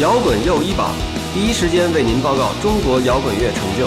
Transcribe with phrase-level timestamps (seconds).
[0.00, 0.90] 摇滚又一榜，
[1.32, 3.86] 第一时间为您报告中国摇滚乐成就。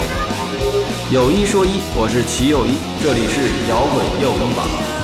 [1.14, 4.97] 有一说一，我是齐又一，这里是摇滚又一榜。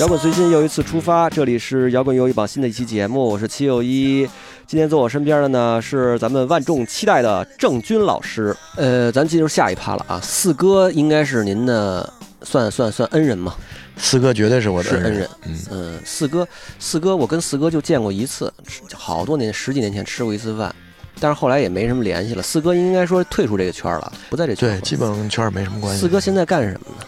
[0.00, 4.26] 摇滚随心又一次出发，这里是摇滚又一榜新的一期节目，我是七又一。
[4.66, 8.56] 今天坐我身边的呢是咱们万众期待的郑钧老师。
[8.76, 10.18] 呃，咱进入下一趴了啊。
[10.22, 12.10] 四哥应该是您的
[12.40, 13.54] 算算算恩人嘛？
[13.98, 15.28] 四哥绝对是我的是恩人。
[15.44, 18.50] 嗯，嗯，四哥，四哥，我跟四哥就见过一次，
[18.94, 20.74] 好多年，十几年前吃过一次饭，
[21.20, 22.42] 但是后来也没什么联系了。
[22.42, 26.00] 四哥应该说退出这个圈了，不在这圈对，基本上圈没什么关系。
[26.00, 27.04] 四哥现在干什么呢？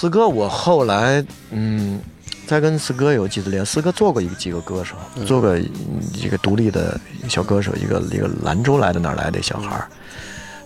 [0.00, 2.00] 四哥，我后来嗯，
[2.46, 3.72] 在跟四哥有几次联系。
[3.72, 9.88] 四哥做过一个几个歌手，嗯做过一个独立的小歌手，一个一个兰州来的哪儿来的小孩儿，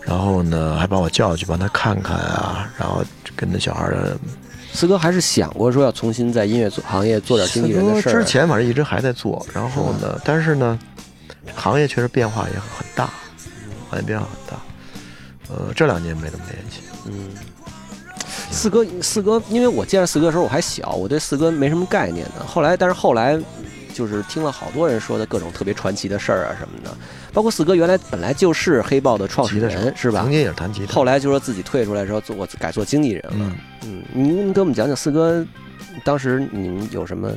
[0.01, 3.03] 然后呢还把我叫去帮他看看啊，然后
[3.35, 4.15] 跟那小孩儿的。
[4.71, 8.13] 四哥还是想过说要重新在音乐做行业做点经纪人的事儿。
[8.13, 10.77] 之前反正一直还在做，然后呢，但是呢，
[11.55, 13.09] 行业确实变化也很大，
[13.89, 14.61] 行业变化很大。
[15.49, 16.81] 呃，这两年没怎么联系。
[17.05, 17.29] 嗯，
[18.53, 22.45] 四哥，四哥，因为我见着四哥的时候我还小，我对四哥没什么概念的。
[22.45, 23.37] 后来，但是后来，
[23.93, 26.95] 就是听了好多人说的各种特别传奇的事儿啊什么的，
[27.33, 30.31] 包括四哥原来本来就是黑豹的创始人，是吧曾？
[30.31, 30.93] 经也是弹吉他。
[30.93, 33.31] 后来就说自己退出来之后做我改做经纪人了。
[33.33, 35.45] 嗯，嗯，您给我们讲讲四哥，
[36.05, 37.31] 当时你们有什么？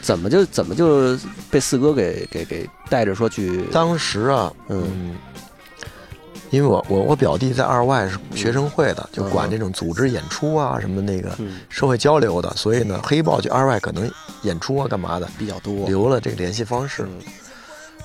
[0.00, 1.18] 怎么就怎么就
[1.50, 3.62] 被四哥给给给带着说去？
[3.72, 5.16] 当时啊，嗯嗯，
[6.54, 14.08] 因为我我我表弟在二外是学生会的，就管嗯这种组织演出啊什么那个嗯，社会交流的，所以呢，黑豹去二外可能
[14.42, 15.86] 演出啊干嘛的，比较多。
[15.88, 17.02] 留了这个联系方式。
[17.02, 17.20] 嗯，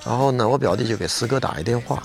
[0.04, 2.02] 然后呢，我表弟就给四哥打一电话，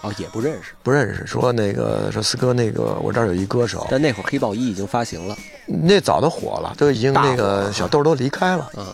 [0.00, 0.72] 哦，也不认识。
[0.82, 5.36] 不认识，说那个说四哥那个我这儿有一歌手，但那会儿黑豹一已经发行了。
[5.66, 8.68] 那早都火了，都已经那个小豆都离开了。
[8.76, 8.86] 嗯，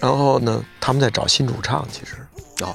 [0.00, 2.16] 然后呢，他们在找新主唱，其实。
[2.64, 2.74] 哦，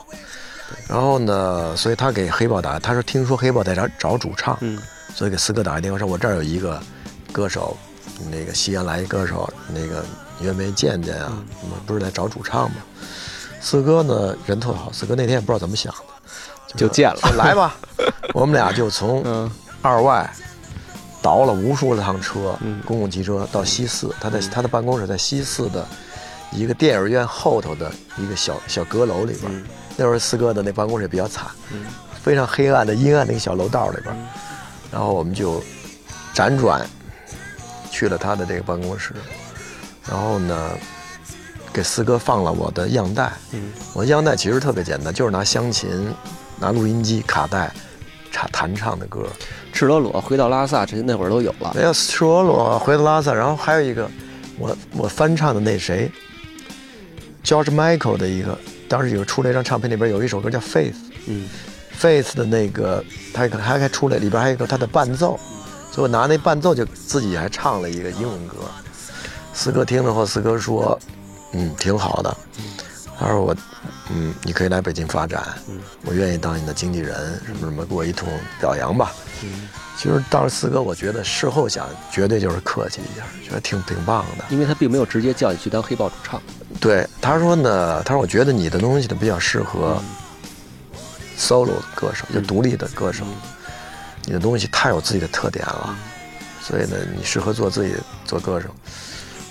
[0.88, 4.78] 然后呢，所以他给黑豹打，他说听说黑豹在找找主唱，嗯
[5.16, 6.82] 所以给四哥打一电话说，我这儿有一个
[7.32, 7.76] 歌手，
[8.30, 10.04] 那个西安来一歌手，那个
[10.40, 11.44] 你愿不愿意见见啊？
[11.62, 12.78] 我们不是来找主唱吗？
[13.60, 17.76] 四哥呢人特好，四哥那天也不知道怎么想的，就见了来吧，
[18.34, 19.52] 我们俩就从嗯
[19.82, 20.30] 二外
[21.22, 25.86] 倒了无数趟车，嗯公共汽车到西四，他在他的办公室在西四的
[26.52, 29.64] 一个电影院后头的一个小小阁楼里边。
[30.02, 31.86] 嗯那时候四哥的那办公室也比较惨，嗯
[32.24, 34.16] 非常黑暗的阴暗的一个小楼道里边，
[34.92, 35.64] 然后我们就
[36.34, 36.82] 辗转
[37.92, 39.14] 去了他的这个办公室，
[40.10, 40.72] 然后呢，
[41.72, 43.32] 给四哥放了我的样带。
[43.52, 46.12] 嗯我的样带其实特别简单，就是拿香琴、
[46.60, 47.72] 拿录音机、卡带，
[48.32, 49.28] 唱弹唱的歌。
[49.74, 51.72] 赤裸裸回到拉萨，这些那会儿都有了。
[51.76, 54.10] 没有赤裸裸回到拉萨，然后还有一个
[54.58, 56.12] 我我翻唱的那谁
[57.44, 58.58] ，George Michael 的一个，
[58.92, 60.92] 当时有出了一张唱片，里边有一首歌叫《Faith》。
[61.28, 61.48] 嗯
[61.98, 63.02] Faith 的那个，
[63.34, 65.40] 他还还出来，里边还有一个他的伴奏，
[65.92, 68.58] 所以我拿那伴奏就自己还唱了一个英文歌。
[69.54, 71.00] 四哥听了后，四哥说
[71.54, 72.36] ：“嗯，挺好的。”
[73.22, 73.56] 他说我，
[74.10, 78.28] 嗯，你可以来北京发展，嗯我愿意当你的经纪人，什么什么，给我一通
[78.60, 79.14] 表扬吧。
[79.44, 84.46] 嗯，其实当时四哥，我觉得事后想，绝对就是客气一下，觉得挺挺棒的。
[84.50, 86.42] 因为他并没有直接叫你去当黑豹主唱。
[86.80, 90.02] 对，他说呢，他说我觉得你的东西呢比较适合
[91.38, 93.24] solo 歌手，就独立的歌手，
[94.26, 95.96] 你的东西太有自己的特点了，
[96.60, 97.94] 所以呢，你适合做自己
[98.26, 98.68] 做歌手。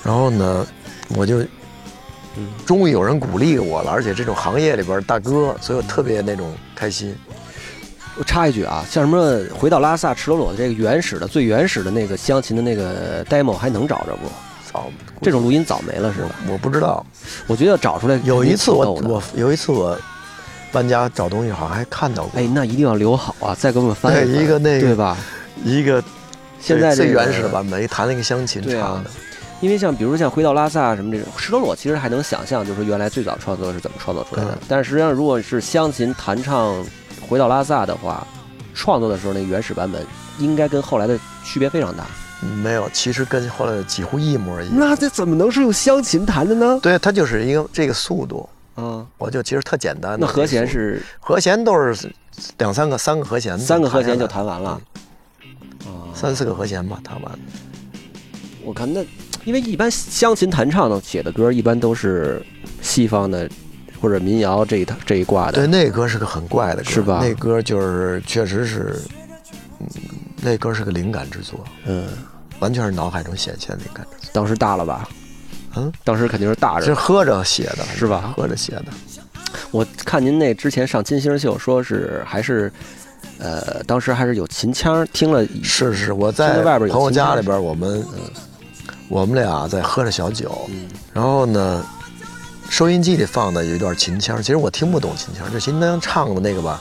[0.02, 0.66] 然后呢，
[1.10, 1.44] 我就
[2.36, 7.14] 嗯终于有人鼓励我了，而且这种行业里边大哥，所以我特别那种开心。
[8.18, 14.28] 我插一句啊，像什么回到拉萨赤裸裸的这个原始的、最原始的那个湘琴的那个 demo 还能找着不？
[14.70, 14.90] 早
[15.22, 16.30] 这种录音早没了是吧？
[16.48, 17.04] 我不知道，
[17.46, 19.98] 我觉得要找出来有一次我我有一次我
[20.70, 25.16] 搬家找东西，好像还看到过哎，那一定要留好啊，再给我们翻对一个那个对吧？
[25.64, 26.02] 一个
[26.60, 29.10] 现在这个最原始的版本，一弹那个湘琴唱的。
[29.60, 34.52] 因为像比如像回到拉萨什么这种赤裸裸，其实还能想象，就是说原来最早创作是怎么创作出来的。
[34.52, 36.84] 嗯但是实际上，如果是湘琴弹唱
[37.28, 38.26] 回到拉萨的话，
[38.74, 40.04] 创作的时候那原始版本
[40.38, 42.06] 应该跟后来的区别非常大。
[42.62, 44.74] 没有，其实跟后来的几乎一模一样。
[44.78, 46.80] 那这怎么能是用湘琴弹的呢？
[46.82, 50.18] 对，它就是一个这个速度，嗯，我就其实特简单的。
[50.20, 52.10] 那和弦是和弦都是
[52.56, 54.80] 两三个、三个和弦，三个和弦就弹弹完了。
[55.84, 57.38] 啊，三四个和弦吧，弹完。
[58.64, 59.04] 我看那
[59.44, 62.42] 因为一般乡琴弹唱的写的歌，一般都是
[62.82, 63.48] 西方的
[64.00, 65.52] 或者民谣这一套这一挂的。
[65.52, 69.00] 对，那歌是个很怪的歌，是吧那歌就是确实是，
[69.80, 69.86] 嗯，
[70.42, 72.08] 那歌是个灵感之作，嗯，
[72.58, 74.30] 完全是脑海中显现的灵感之作。
[74.32, 75.08] 当时大了吧？
[75.76, 76.96] 嗯，当时肯定是大着是人。
[76.96, 78.86] 喝着写的，是吧喝着写的。
[79.70, 82.72] 我看您那之前上金星秀，说是还是，
[83.38, 88.04] 呃，当时还是有秦腔，听了是是，我在外边朋友家里边，我们
[89.10, 90.88] 我们俩在喝着小酒，嗯。
[91.12, 91.84] 然后呢，
[92.70, 96.80] 收音机里放的有一段秦腔，其实我听不懂秦腔，这秦腔唱的那个吧，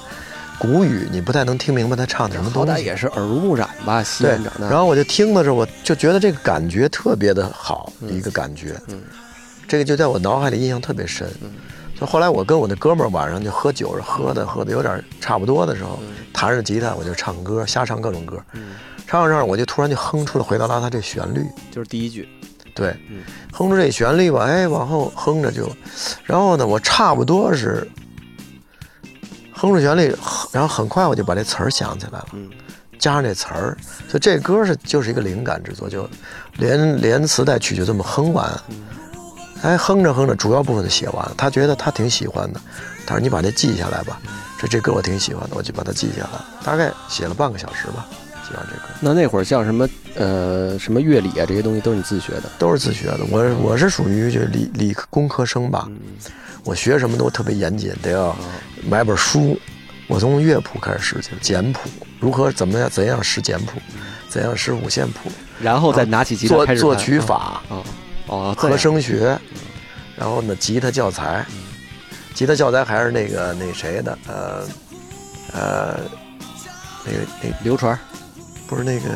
[0.59, 2.81] 古语你不太能听明白他唱的什么好东西。
[2.81, 4.69] 歹也是耳濡目染吧，西对安长，大。
[4.69, 9.01] 然后我就听的时候，我就觉得这个感觉特别的好，一个感觉，嗯。
[9.67, 11.27] 这个就在我脑海里印象特别深。
[11.97, 15.99] 所以后来我跟我那哥们儿晚上就喝酒，喝的喝的有点差不多的时候，
[16.31, 18.75] 弹着吉他我就唱歌，瞎唱各种歌，嗯
[19.09, 22.29] 唱着唱着我就突然就哼出了《回到拉萨》这旋律，就是第一句，
[22.75, 22.95] 对。
[23.09, 25.67] 嗯，哼出这旋律吧，哎，往后哼着就，
[26.23, 27.89] 然后呢，我差不多是
[29.51, 30.15] 哼出旋律，
[30.51, 32.27] 然后很快我就把这词儿想起来了。
[32.33, 32.51] 嗯。
[33.00, 33.75] 加上这词儿，
[34.07, 36.07] 所以这歌是就是一个灵感之作，就
[36.57, 38.47] 连连词带曲就这么哼完，
[39.63, 41.33] 哎，哼着哼着，主要部分就写完了。
[41.35, 42.62] 他觉得他挺喜欢的，
[43.07, 44.19] 他说你把这记下来吧，
[44.59, 48.05] 说这歌我挺喜欢的，我就把它记下来，大概写了半个小时吧，
[48.50, 52.50] 写完这歌那那会儿像什么呃什么乐理啊这些东西都是你自学的。
[52.57, 53.19] 都是自学的。
[53.30, 55.88] 我我是属于就理理科工科生吧，
[56.63, 58.36] 我学什么都特别严谨，得要
[58.90, 59.57] 买本书。
[60.07, 61.88] 我从乐谱开始识起，简谱
[62.19, 63.80] 如何怎么样怎样识简谱，
[64.28, 65.31] 怎样识五线谱，
[65.62, 67.62] 然后再拿起吉他开始作曲法。
[67.69, 67.84] 哦
[68.25, 69.36] 哦，和声学，
[70.16, 71.44] 然后呢，吉他教材，
[72.36, 74.63] 吉他教材还是那个那谁的，呃，
[75.51, 76.00] 呃，
[77.04, 77.98] 那个那刘传
[78.69, 79.10] 不是那个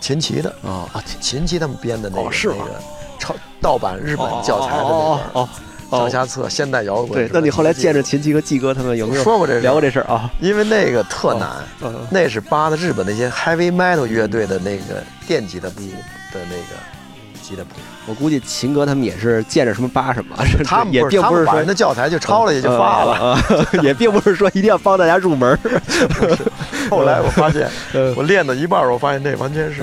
[0.00, 2.80] 秦琪的，哦啊，秦琪他们编的那个、那个
[3.18, 5.48] 抄盗版日本教材的那哦本哦
[5.90, 7.12] 上下册现代摇滚。
[7.12, 10.30] 对，那你后来见着秦琪和季哥他们有没有说过这聊过这事儿啊？
[10.40, 11.48] 因为那个特难，
[11.80, 15.80] 嗯那是扒的日本那些 heavy metal 乐队的那个电吉他谱
[16.34, 16.76] 的那个
[17.42, 17.70] 吉他谱，
[18.08, 23.12] 我估计秦哥他们也是见着什么扒什么，他们也并不是说他们把人的教材就抄了也就发了。
[23.12, 23.40] 啊，
[23.82, 25.58] 也并不是说一定要帮大家入门儿。
[26.90, 29.82] 后来我发现 嗯，我练到一半儿，我发现那完全是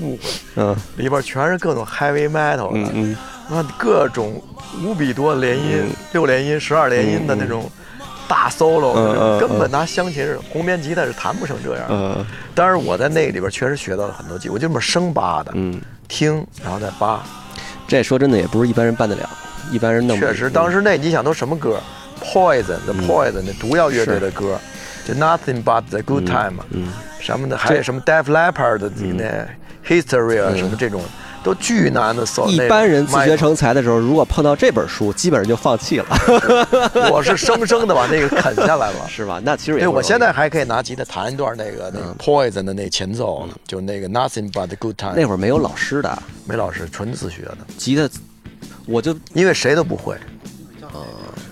[0.00, 0.18] 误会，
[0.56, 2.72] 嗯里边全是各种 heavy metal
[3.76, 4.42] 各种
[4.82, 7.70] 无比多连音嗯、六连音、十二连音的那种
[8.26, 11.86] 大 solo，根本拿湘琴是红棉吉他是弹不成这样。
[11.90, 17.20] 嗯当然我在那里边确实学到了很多技，我就这么生扒的，嗯，听然后再扒。
[17.88, 19.30] 这说真的也不是一般人办得了，
[19.70, 21.80] 一般人弄不确实，当时那你想都什么歌
[22.22, 24.58] ？Poison，The Poison 那毒药乐队的歌，
[25.06, 26.88] 就 Nothing But the Good Time 嘛，嗯。
[27.20, 29.48] 什么的，还有什么 Def Leppard 的那
[29.88, 30.58] History 啊，嗯。
[30.58, 31.02] 什么这种
[31.46, 32.48] 都巨难的 solo。
[32.48, 36.06] 一般人自学成才的时候，如果碰到这本书，基本上就放弃了，
[37.12, 38.96] 我是生生的把那个啃下来了。
[39.08, 39.40] 是吧？
[39.44, 45.14] 那其实也对，我现在还可以拿吉他弹一段那个那个嗯 Poison 的那前奏呢，就那个 Nothing But the Good Time。
[45.14, 48.08] 那会儿没有老师的没老师纯自学的，吉他，
[48.84, 50.16] 我就因为谁都不会。
[50.92, 51.06] 哦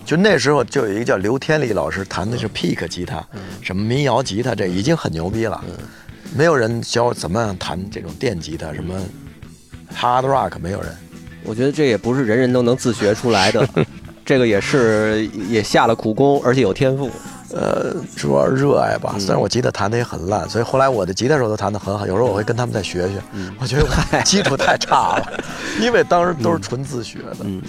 [0.05, 5.62] 就那时候就有一个叫刘天利老师，弹的是 pick 吉他，嗯什么民谣吉他，这已经很牛逼了。
[6.37, 8.94] 没有人教我怎么样弹这种电吉他，什么
[9.94, 10.94] hard rock，没有人。
[11.44, 13.67] 我觉得这也不是人人都能自学出来的，
[14.24, 17.10] 这个也是也下了苦功，而且有天赋。
[17.56, 19.15] 呃，主要热爱嗯吧。
[19.17, 22.05] 虽然我吉他弹的也很烂，所以后来我的吉他手都弹得很好。
[22.05, 23.22] 有时候我会跟他们再学学。
[23.32, 25.41] 嗯我觉得我基础太差了，
[25.81, 27.36] 因为当时都是纯自学的。
[27.43, 27.63] 嗯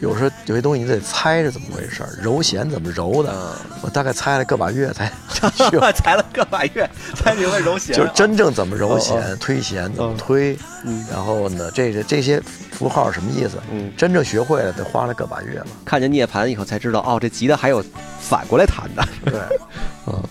[0.00, 5.10] 有时候有些东西你得猜是怎么回事儿，揉弦怎么揉的，我大概猜了个把月才
[5.56, 5.92] 学会。
[5.92, 12.40] 才了个把月才明白揉弦就是真正怎么揉哦弦、推弦怎么嗯推，嗯然后呢，这这这些
[12.70, 13.58] 符号什么意思？
[13.72, 15.66] 嗯真正学会了得花了个把月了。
[15.84, 17.84] 看见涅槃以后才知道，哦，这吉他还有
[18.20, 19.08] 反过来弹的。
[19.24, 19.40] 对，
[20.06, 20.22] 嗯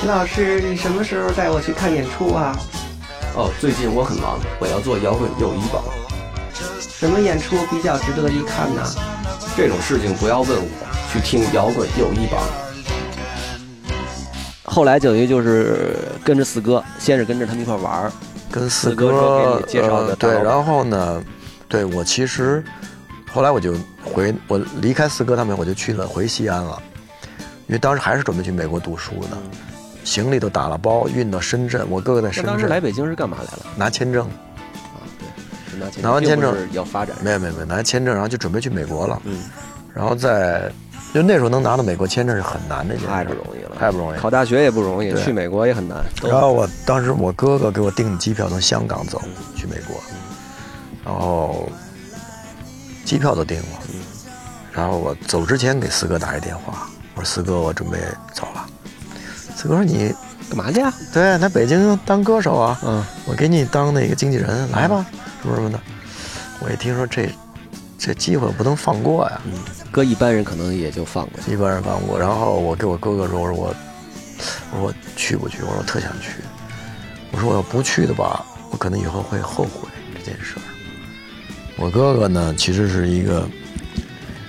[0.00, 2.58] 秦老师，你什么时候带我去看演出啊？
[3.36, 5.82] 哦，最近我很忙，我要做摇滚友谊榜。
[7.02, 8.80] 什么演出比较值得一看呢？
[9.56, 10.68] 这种事情不要问我，
[11.12, 12.40] 去听摇滚友谊榜。
[14.62, 18.12] 后来等于就是跟着四哥，先是跟着他们一块玩儿，
[18.52, 21.20] 跟四四哥说给你介绍的呃对，然后呢，
[21.66, 22.62] 对我其实
[23.32, 26.80] 后来我就回我离开四哥他们，我就去了回西安了，
[27.66, 29.36] 因为当时还是准备去美国读书的，
[30.04, 32.52] 行李都打了包运到深圳，我哥哥在深圳。
[32.52, 33.66] 当时来北京是干嘛来了？
[33.74, 34.30] 拿签证，
[35.82, 37.16] 拿签拿完签证要发展。
[37.22, 39.42] 没有没有没有拿签证，然后就准备去美国了，嗯，
[39.94, 40.70] 然后在
[41.12, 45.98] 就那时候能拿到美国签证是很难的太不容易了，太不容易了考大学也不容易，去美国也很难。
[46.22, 49.20] 然后我当时我哥哥给我订机票从香港走
[49.54, 50.00] 去美国，
[51.04, 51.68] 然后
[53.04, 53.66] 机票都订了，
[54.72, 57.98] 然后我走之前给四哥打一电话，我说四哥，我准备
[58.32, 58.66] 走了。
[59.54, 60.14] 四哥说你
[60.48, 60.92] 干嘛去啊？
[61.12, 65.04] 对，来北京当歌手啊，嗯，我给你当那个经纪人，来吧，
[65.42, 65.80] 什么的。
[66.60, 67.28] 我一听说这
[67.98, 69.52] 这机会不能放过呀，嗯，
[69.90, 71.40] 搁一般人可能也就放过。
[71.52, 72.18] 一般人放过。
[72.18, 73.74] 然后我给我哥哥说，我说我
[74.72, 75.58] 我说我去不去？
[75.62, 76.30] 我说我特想去。
[77.32, 80.62] 我说我要不去的吧，我可能以后会后悔这件事儿。
[81.76, 83.48] 我哥哥呢，其实是一个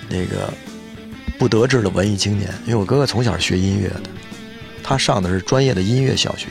[0.08, 0.52] 那个
[1.38, 4.02] 不得志的文艺青年，因为我哥哥从小学音乐的，
[4.82, 6.48] 他上的是专业的音乐小学。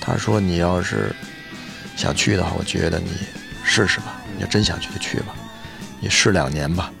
[0.00, 1.12] 他说：“你要是
[1.96, 3.10] 想去的话，我觉得你
[3.64, 4.20] 试试吧。
[4.36, 5.34] 你要真想去就去吧，
[5.98, 6.92] 你试两年吧。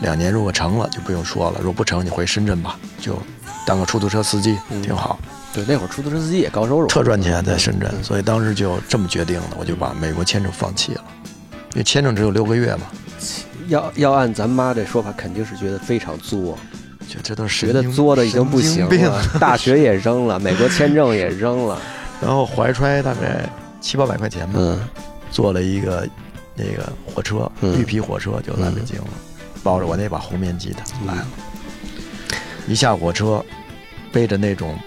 [0.00, 3.20] 两年如果成了就不用说了，如果不成你回深圳吧，就
[3.66, 5.18] 当个出租车司机挺好。
[5.52, 11.04] 对，那会儿出租车司机也高收入，特赚钱在深圳，所以当时就这么决定的，我就把美国签证放弃了，
[11.72, 12.82] 因为签证只有六个月嘛。
[13.68, 16.58] 要要按咱妈这说法，肯定是觉得非常作，
[17.08, 21.80] 就这都是觉得作的已经不行了，大学也扔了，美国签证也扔了，
[22.20, 23.48] 然后怀揣大概
[23.84, 24.80] 七八百块钱吧，嗯
[25.30, 26.08] 坐了一个
[26.54, 29.08] 那个火车，嗯绿皮火车就来北京了，
[29.62, 31.26] 抱着我那把红面吉他来了。
[32.66, 33.44] 一下火车，
[34.10, 34.78] 背着那种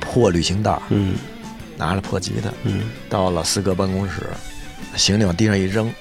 [0.00, 1.16] 破旅行袋儿，嗯
[1.76, 4.22] 拿着破吉他，嗯，到了四哥办公室，
[4.96, 5.92] 行李往地上一扔，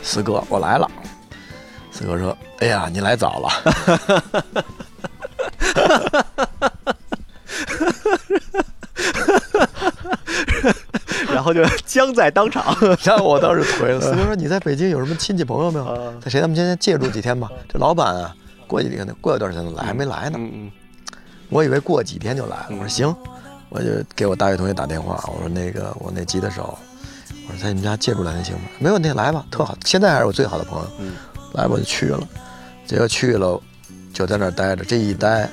[0.00, 0.88] 四哥我来了。
[1.90, 3.48] 四哥说：“哎呀，你来早了。
[11.38, 14.00] 然后就 僵在当场，” 然后我当时颓了。
[14.00, 15.84] 四哥说：“你在北京有什么亲戚朋友没有？
[15.84, 17.48] 啊在谁他们先借住几天吧？
[17.72, 18.34] 这老板啊，
[18.66, 20.36] 过几天过一段时间就来，还没来呢。
[20.40, 20.68] 嗯
[21.48, 22.66] 我以为过几天就来了。
[22.72, 23.14] 我说行，
[23.68, 26.76] 我就给我大学同学打电话，我说那个我那吉他手，
[27.48, 28.62] 我说在你们家借住两天行吗？
[28.80, 30.86] 没问题，来吧，特好，现在还是我最好的朋友。
[30.98, 31.12] 嗯
[31.52, 32.20] 来我，就去了，
[32.84, 33.58] 结果去了，
[34.12, 35.48] 就在那儿待着，这一待，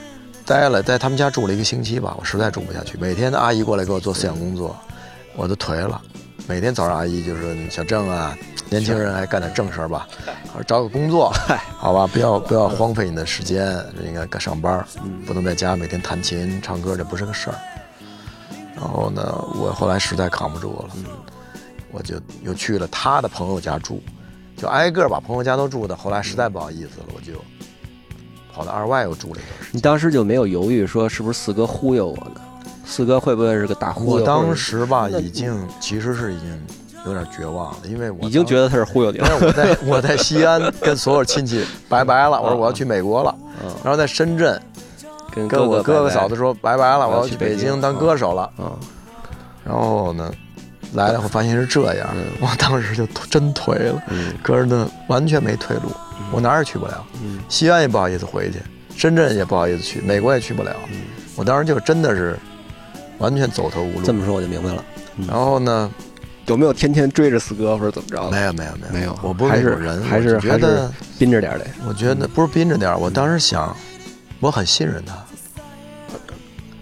[0.46, 4.76] 待了在他们家住了一个星期吧，我实在住不下去，每天阿姨过来给我做思想工作，
[5.36, 6.02] 我都颓了。
[6.48, 8.38] 每天早上阿姨就说：“小郑啊，
[8.70, 10.08] 年轻人还干点正事儿吧，
[10.68, 11.34] 找个工作，
[11.78, 14.86] 好吧，不要不要荒废你的时间，应该该上班，
[15.26, 17.56] 不能在家每天弹琴唱歌，这不是个事儿。”
[18.76, 19.24] 然后呢，
[19.56, 20.90] 我后来实在扛不住了，
[21.92, 24.04] 我就又去了他的朋友家住，
[24.56, 25.96] 就挨个把朋友家都住的。
[25.96, 27.34] 后来实在不好意思了，我就
[28.54, 29.78] 跑到二外又住了一段时间。
[29.78, 32.42] 你当时就没有犹豫说是不是四哥忽悠我呢？
[32.86, 34.12] 四哥会不会是个大忽悠？
[34.12, 36.62] 我当时吧，已经其实是已经
[37.06, 39.38] 有点绝望了，因为我已经觉得他是忽悠你因为了。
[39.42, 44.62] 我在我在西安跟所有亲戚拜拜了，我说我要去美国了，嗯，然后在深圳
[45.34, 48.50] 跟跟我哥哥嫂子说拜拜了，我要去北京京当歌手了。
[48.58, 48.72] 嗯，
[49.64, 50.32] 然后呢，
[50.94, 54.02] 来了我发现是这样，嗯我当时就真颓了。
[54.10, 55.92] 嗯可是呢，完全没退路，
[56.32, 58.60] 我哪儿也去不了，嗯西安也不好意思回去，
[58.96, 60.76] 深圳也不好意思去，美国也去不了。
[61.36, 62.40] 我当时就真的是
[63.20, 64.06] 完全走投无路。
[64.06, 64.84] 这么说我就明白了。
[65.28, 65.92] 然后呢，
[66.48, 68.30] 有没有天天追着四哥或者怎么着？
[68.32, 71.66] 没有没有没有没有我不是还是那种人，还是觉得憋着点儿得。
[71.88, 73.76] 我觉得不是憋着点儿，我当时想，
[74.40, 75.16] 我很信任他。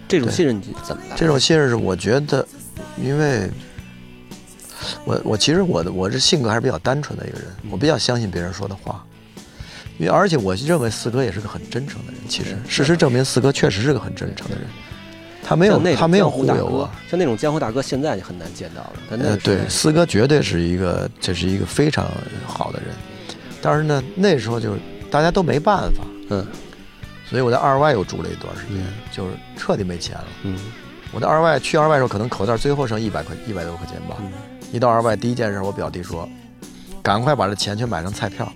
[0.06, 1.16] 这种对信任你怎么来？
[1.16, 2.46] 这种信任是我觉得，
[3.02, 3.50] 因为
[5.04, 9.04] 我我其实我的我这性格还是比较单纯的一个人，我比较相信别人说的话。
[9.96, 12.20] 因为而且我认为四哥也是个很真诚的人。
[12.28, 14.64] 其实事实证明，四哥确实是个很真诚的人，
[15.44, 18.92] 他没有他没有忽悠我。，像那种江湖大哥，现在就很难见到了。
[19.10, 22.06] 但那呃，对，四哥绝对是一个，这是一个非常
[22.46, 22.88] 好的人。
[23.60, 24.78] 但是呢，那时候就是
[25.10, 26.46] 大家都没办法，嗯
[27.28, 30.24] 所以我在二外又住了一段时间，嗯就是彻底没钱了。
[30.42, 30.58] 嗯
[31.12, 34.16] 我在二外去二外的时候，可能口袋最后剩一百块一百多块钱吧。
[34.20, 34.32] 嗯
[34.72, 36.28] 一到二外，第一件事，我表弟说
[37.00, 38.52] ：“赶快把这钱去买成彩票。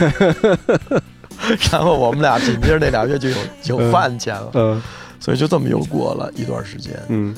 [1.70, 4.82] ”然后我们俩紧接着那俩月就有有饭钱了，嗯
[5.20, 7.34] 所以就这么又过了一段时间，嗯。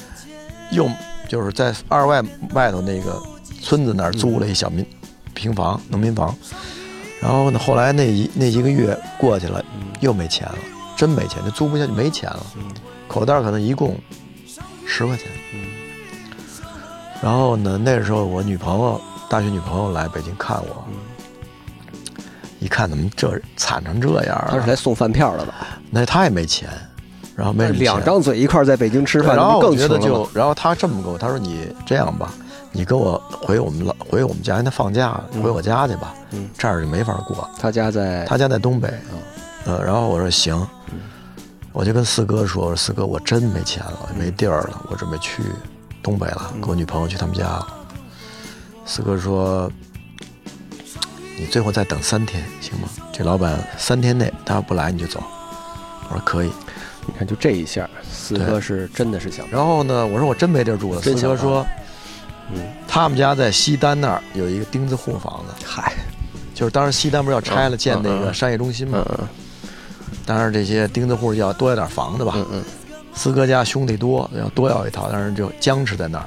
[0.73, 0.89] 又
[1.29, 2.23] 就是在二外
[2.53, 3.21] 外头那个
[3.61, 4.87] 村子那儿租了一小民
[5.35, 6.33] 平房农民房，
[7.21, 9.65] 然后呢，后来那一那一个月过去了，
[9.99, 10.59] 又没钱了，
[10.97, 12.63] 真没钱，就租不下去，没钱了，嗯。
[13.09, 13.99] 口袋可能一共
[14.87, 15.27] 十块钱。
[15.53, 15.67] 嗯。
[17.21, 22.25] 然后呢，那时候我女朋友，大学女朋友来北京看我，嗯，
[22.61, 25.53] 一看怎么这惨成这样了，他是来送饭票的吧？
[25.91, 26.71] 那他也没钱，
[27.41, 32.35] 然后没什么钱两张嘴一块儿在北京吃饭，然后那不我觉得就然后他这么跟我，他说你这样吧，
[32.71, 37.49] 你跟我回我们老回我们家，因为他放假嗯回我家去吧，嗯这儿就没法过。
[37.59, 40.69] 他家在他家在东北，嗯呃，然后我说行，
[41.73, 45.43] 我就跟四哥说，我说四哥我真没钱了，没地儿了，我准备去
[46.03, 47.67] 东北了，跟我女朋友去他们家了。
[48.85, 49.73] 四哥说，
[51.39, 52.89] 你最后再等三天，行吗？
[53.15, 55.23] 这老板三天内他要不来你就走。
[56.11, 56.51] 我说可以。
[57.13, 59.49] 你看就这一下，四哥是真的是想。
[59.51, 61.03] 然后呢，我说我真没地儿住了。
[61.03, 61.67] 四哥说，
[62.53, 65.67] 嗯，他们家在西单那儿有一个钉子户房子。
[65.67, 65.93] 嗨，
[66.55, 69.05] 就是当时西单不是要拆了建那个商业中心吗？
[69.19, 69.29] 嗯
[70.27, 72.35] 当然这些钉子户要多要点房子吧。
[72.37, 72.65] 嗯嗯。
[73.15, 76.27] 四哥家兄弟多，要多要一套，但是就僵持在那儿。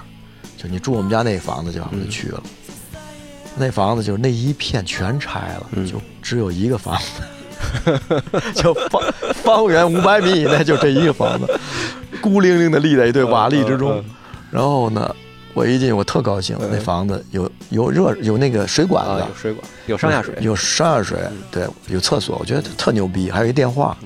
[0.57, 2.43] 就你住我们家那房子，就我就去了。
[3.55, 7.21] 那房子就是那一片全拆了，就只有一个房子，
[8.55, 9.01] 就方
[9.33, 11.59] 方圆五百米以内就这一个房子，
[12.21, 14.03] 孤零零的立在一堆瓦砾之中。
[14.51, 15.15] 然后呢，
[15.53, 21.19] 我一进我特高兴，那房子有有热有那个水管子，有水管，有上下水，有上下水，
[21.51, 23.97] 对，有厕所，我觉得特牛逼，还有一电话，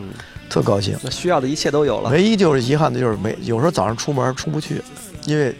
[0.49, 0.97] 特高兴。
[1.03, 4.81] 那需要的一切都有了，唯一就是遗憾的就是没有时候早上出门出不去，
[5.25, 5.53] 因为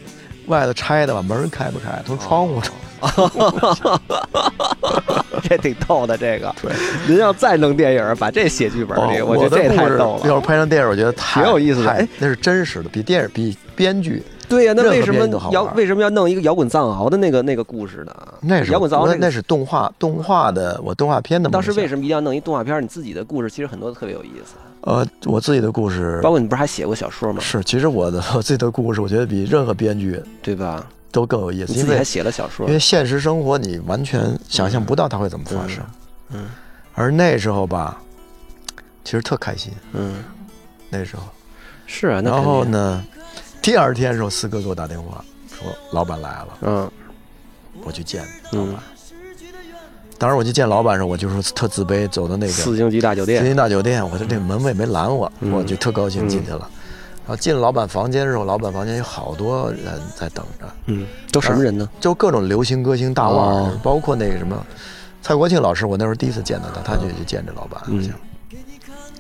[0.46, 2.62] 外头拆的吧，门开不开，从窗户。
[5.42, 6.54] 这挺逗的，这个。
[6.62, 6.72] 对，
[7.08, 10.28] 您要再弄电影，把这写剧本里，我觉得这太逗了。
[10.28, 11.92] 要是拍成电影，我觉得挺有意思的。
[11.92, 14.22] 哎，那是真实的，比电影比编剧。
[14.50, 18.16] 对呀，那为什么摇为什么要弄一个摇滚藏獒的那个那个故事呢？
[18.40, 21.50] 那是摇滚藏獒，那是动画动画的，我动画片的。
[21.50, 22.82] 当时为什么一定要弄一动画片？
[22.82, 24.56] 你自己的故事其实很多特别有意思。
[24.82, 27.42] 呃，我自己的故事，包括你不是还写过小说吗？
[27.42, 30.88] 是，其实我的 我自己的故事，我觉得比任何编剧，对吧？
[31.18, 32.68] 都更有意思，因为还写了小说。
[32.68, 35.84] 因为现实生活你完全想象不到它会怎么发生，
[36.30, 36.48] 嗯，
[36.94, 38.00] 而那时候吧，
[39.04, 40.24] 其实特开心，嗯，
[40.92, 41.24] 那时候
[41.88, 42.22] 是啊。
[42.22, 43.04] 然后呢，
[43.64, 46.92] 第二天时候，四哥给我打电话说老板来了，嗯，
[47.82, 48.76] 我去见老板。
[50.20, 56.70] 当时我去见老板的时候，我就说特自卑，走到那个四星级大酒店，四星大酒店，我说这门卫没拦我，我就特高兴进去了。
[57.28, 60.66] 然后进了老板房间的时候，老板房间有好多人在等着。
[60.86, 61.90] 嗯，都什么人呢？
[62.00, 64.66] 就各种流行歌星大腕，包括那个什么
[65.22, 65.86] 蔡国庆老师。
[65.86, 67.82] 我那时候第一次见到他，他就去见这老板，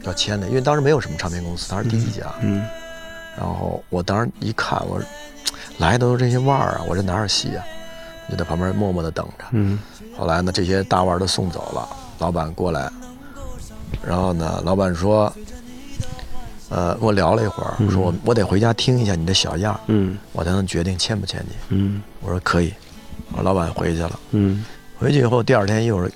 [0.03, 0.47] 要签的。
[0.47, 2.23] 因为当时没有什么唱片公司，他是第一家。
[2.39, 2.65] 嗯。
[3.35, 5.05] 然后我当时一看，我说
[5.77, 7.63] 来的都是这些腕儿啊，我这哪有戏啊？
[8.31, 9.43] 就在旁边默默的等着。
[9.51, 9.77] 嗯。
[10.17, 11.89] 后来呢，这些大腕都送走了，
[12.19, 12.89] 老板过来，
[14.01, 15.29] 然后呢，老板说。
[16.69, 22.73] 呃，跟我聊了一会儿，说我我得回家听一下你的小样，嗯，我才能决定签不签你，嗯，我说可以，
[23.31, 24.65] 我老板回去了，嗯，
[24.99, 26.11] 回去以后第二天又是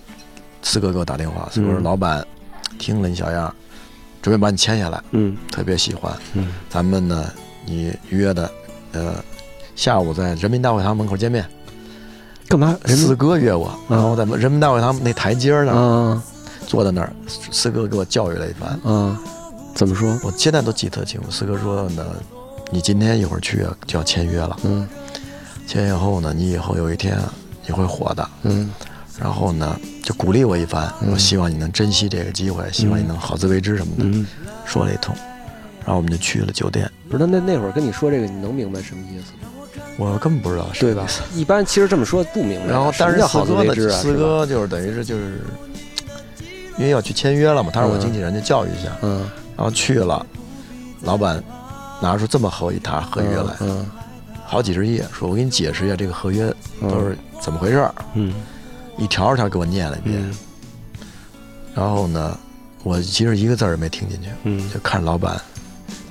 [0.61, 2.25] 四哥给我打电话，四哥说老板
[2.77, 3.53] 听了你小样，
[4.21, 7.31] 准备把你签下来，嗯，特别喜欢，嗯，咱们呢，
[7.65, 8.51] 你约的，
[8.91, 9.15] 呃，
[9.75, 11.45] 下午在人民大会堂门口见面，
[12.49, 12.77] 干嘛？
[12.85, 16.21] 四哥约我，然后在人民大会堂那台阶儿呢，
[16.67, 17.13] 坐在那儿，
[17.51, 19.17] 四哥给我教育了一番，嗯。
[19.73, 20.19] 怎么说？
[20.23, 21.31] 我现在都记得清楚。
[21.31, 22.05] 四哥说呢，
[22.69, 24.57] 你今天一会儿去就要签约了。
[24.63, 24.87] 嗯，
[25.67, 27.17] 签约后呢，你以后有一天
[27.65, 28.29] 你会火的。
[28.43, 28.69] 嗯，
[29.19, 30.91] 然后呢，就鼓励我一番。
[31.11, 34.03] 我希望你能珍惜这个机会，希望你能好自为之什么的。
[34.03, 34.25] 嗯，
[34.65, 35.15] 说了一通，
[35.79, 36.89] 然后我们就去了酒店。
[37.09, 39.49] 不是，那那会儿跟你说这个，你能明白什么意思吗？
[39.97, 41.05] 我根本不知道，对吧？
[41.33, 42.67] 一般其实这么说不明白。
[42.67, 45.41] 然后，但是四哥呢，四哥就是等于是就是，
[46.77, 48.91] 因为要去签约了嘛，他是我经纪人，就教育一下。
[49.01, 49.25] 嗯。
[49.61, 50.25] 然后去了，
[51.01, 51.39] 老板
[52.01, 53.85] 拿出这么厚一沓合约来，嗯，
[54.43, 58.33] 好几十页，说我给你解释一下这个合约都是怎么回事儿，嗯，
[58.97, 60.35] 一条条给我念了一遍，
[61.75, 62.35] 然后呢，
[62.81, 65.39] 我其实一个字儿也没听进去，嗯，就看老板，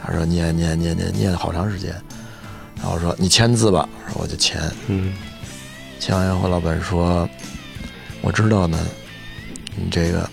[0.00, 1.92] 他说念念念念念了好长时间，
[2.76, 5.12] 然后说你签字吧，说我就签，嗯，
[5.98, 7.28] 签完以后，老板说，
[8.22, 8.78] 我知道呢，
[9.74, 10.30] 你这个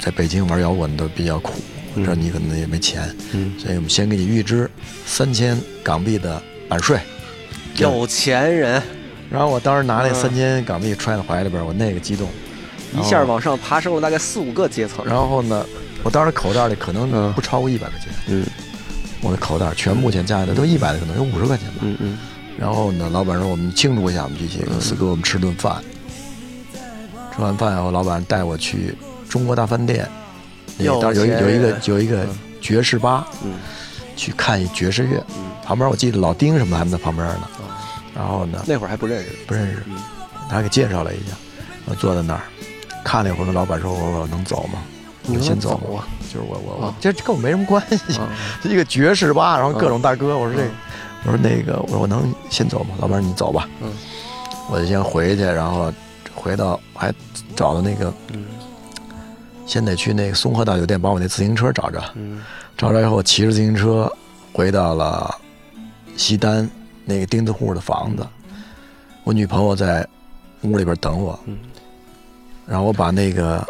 [0.00, 1.52] 在北京玩摇滚都比较苦。
[1.96, 4.70] 这你可能也没钱，嗯，所以我们先给你预支
[5.06, 6.98] 三千港币的版税。
[7.76, 8.82] 有钱人，
[9.30, 12.28] 然后我当时拿那三千港币揣在怀里边，我那个激动，
[12.98, 15.04] 一下往上爬升了大概四五个阶层。
[15.04, 15.64] 然后呢，
[16.02, 18.44] 我当时口袋里可能不超过一百块钱，嗯，
[19.20, 22.18] 我的口袋全部钱加起来都一百的，可能有五十块钱吧，嗯嗯。
[22.56, 25.82] 然后呢，老板说我们庆祝一下，我们这些公司给我们吃顿饭。
[27.34, 28.94] 吃完饭以后，老板带我去
[29.28, 30.08] 中国大饭店。
[30.78, 32.26] 有有有一个有一个
[32.60, 33.54] 爵士吧，嗯，
[34.16, 37.48] 去看一爵士乐，嗯，旁边我记得老丁什么还在旁边呢，
[38.14, 39.82] 然后呢，那会儿还不认识，不认识，
[40.48, 41.36] 他给介绍了一下，
[41.86, 42.40] 我坐在那儿。
[43.04, 44.80] 看了一会儿，老板说我我能走吗？
[45.22, 48.18] 你先走啊，就是我我我这跟我没什么关系，
[48.68, 50.68] 一个爵士吧，然后各种大哥，我说这，
[51.24, 52.94] 我说那个我说我能先走吗？
[52.98, 53.92] 老板你走吧，嗯，
[54.70, 55.92] 我就先回去，然后
[56.34, 57.12] 回到还
[57.54, 58.44] 找到那个，嗯。
[59.66, 62.42] 先得去那个松鹤大酒店把我那自行车找着，嗯，
[62.76, 64.10] 找着以后骑着自行车
[64.52, 65.34] 回到了
[66.16, 66.68] 西单
[67.04, 68.26] 那个钉子户的房子，
[69.24, 70.06] 我女朋友在
[70.62, 71.58] 屋里边等我，嗯，
[72.66, 73.66] 然后我把那个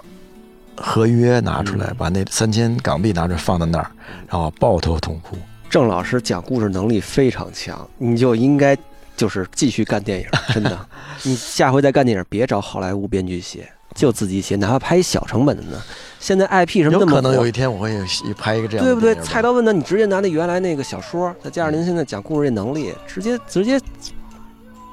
[0.77, 3.91] 合约拿出来，把那三千港币拿出来放在那儿，
[4.29, 5.37] 然后抱头痛哭。
[5.71, 8.77] 郑老师讲故事能力非常强，你就应该
[9.17, 10.89] 就是继续干电影，真的。
[11.23, 15.81] 你下回再干电影，别找好莱坞编剧写，就自己写，哪怕拍小成本的呢。
[16.19, 17.91] 现在 IP 什么有那么火可能有一天我会
[18.37, 19.15] 拍一个这样的对不对？
[19.23, 23.79] 菜刀问呢，你直接拿那原来那个小说，再加上您现在讲故事这能力，直接直接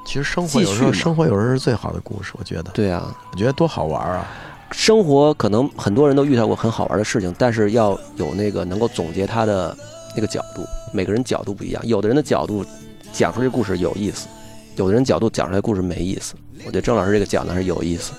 [0.06, 3.16] 其实生活有时候生活有时候是最好的故事，我觉得，对啊。
[3.32, 4.28] 我觉得多好玩啊！
[4.72, 9.76] 生活可能很多人都遇到过很好玩的事情，但是要有那个能够总结它的
[10.16, 11.82] 那个角度，每个人角度不一样。
[11.86, 12.66] 有的人的角度
[13.14, 14.28] 讲出这故事有意思，
[14.76, 16.36] 有的人角度讲出来故事没意思。
[16.66, 18.12] 我觉得郑老师这个讲的是有意思。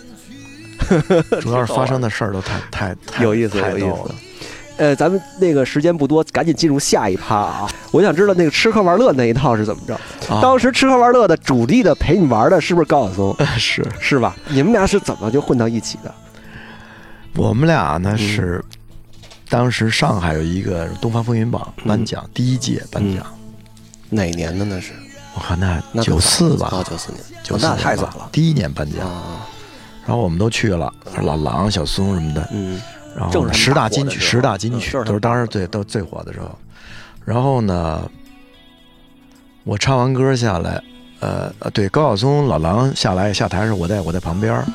[1.41, 4.15] 主要是发生的事儿都太太太有意思太有意思。
[4.79, 7.69] 呃，咱们那个时间不多，赶紧进入下一趴啊！
[7.93, 9.95] 我想知道那个吃喝玩乐那一套是怎么着？
[10.35, 13.37] 啊当时吃喝玩乐的主力的陪你玩的是不是高晓松？
[13.59, 14.35] 是是吧？
[14.49, 16.13] 你们俩是怎么就混到一起的？
[17.35, 18.65] 我们俩嗯呢是，
[19.49, 23.25] 当时上海有一个东方风云榜嗯颁奖第一届颁奖，
[24.09, 24.93] 哪年的那是？
[25.35, 29.47] 我看那那九四吧啊，，九四年，九四哦那太早了第一年颁奖，啊！
[30.07, 32.81] 然后我们都去了，老狼、小松什么的，嗯
[33.17, 36.51] 然后十大金曲，十大金曲都是当时最都最火的时候。
[37.25, 38.11] 然后呢，
[39.65, 40.83] 我唱完歌下来，
[41.21, 44.67] 呃呃，对，高晓松、老狼下来下台的时候，我在我在旁边儿，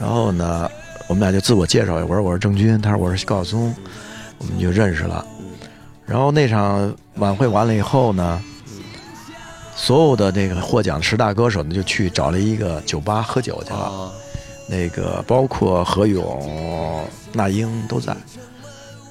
[0.00, 0.70] 然后呢，
[1.08, 3.74] 我们俩就自我介绍，我说我是郑钧，他说我是高晓松，
[4.38, 5.24] 我们就认识了。
[5.40, 5.44] 嗯
[6.08, 8.42] 然后那场晚会完了以后呢，
[9.76, 13.76] 所有的那个获奖十大歌手呢，就去找了一个酒吧喝酒去了。
[13.76, 14.10] 啊，
[14.68, 18.14] 那个包括何勇、那英都在，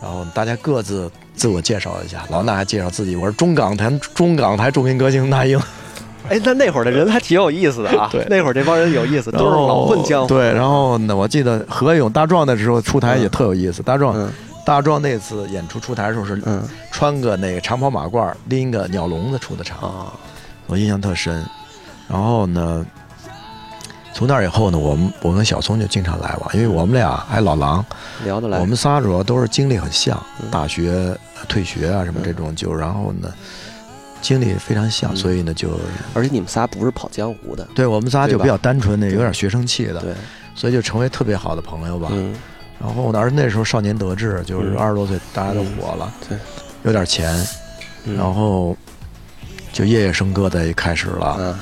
[0.01, 2.23] 然后大家各自自我介绍一下。
[2.29, 5.59] 老衲还介绍自己，我是中港台中港台著名歌星那英，
[6.29, 8.07] 哎，那那会儿的人还挺有意思的啊。
[8.13, 10.27] 对那会儿这帮人有意思，都是老混江湖。
[10.27, 13.81] 对，然后呢，我记得何勇大壮的时候出台也特有意思。
[13.81, 14.31] 大壮嗯
[14.65, 20.13] 大壮那次演出出台的时候是嗯穿个那个长袍马褂，拎个鸟笼子出的场，啊，
[20.67, 21.41] 我印象特深。
[22.09, 22.85] 然后呢，
[24.17, 27.85] 从那以后呢，我们我跟小聪就经常来往，因为我们俩还老狼。
[28.25, 28.57] 聊得来。
[28.57, 30.89] 我们仨主要都是经历很像，嗯大学
[31.35, 33.31] 呃退学啊什么这种，就然后呢，
[34.19, 35.79] 经历非常像，嗯所以呢就
[36.15, 40.15] 而且你们仨不是跑江湖的，对我们仨就比较单纯的，有点学生气的，对，
[40.55, 42.09] 所以就成为特别好的朋友吧。
[42.11, 42.33] 嗯
[42.79, 46.35] 然后呢，而那时候少年得志，就是嗯二十多岁，大家都火了，对，
[46.85, 47.31] 有点钱，
[48.05, 48.75] 嗯然后
[49.71, 51.55] 就夜夜笙歌的开始了。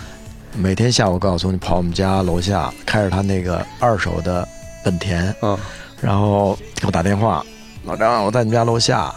[0.55, 4.47] 啊每天下午告诉你跑我们家楼下，开着他那个二手的
[4.83, 5.57] 本田，嗯。
[6.01, 7.43] 然后给我打电话，
[7.85, 9.13] 老张，我在你们家楼下，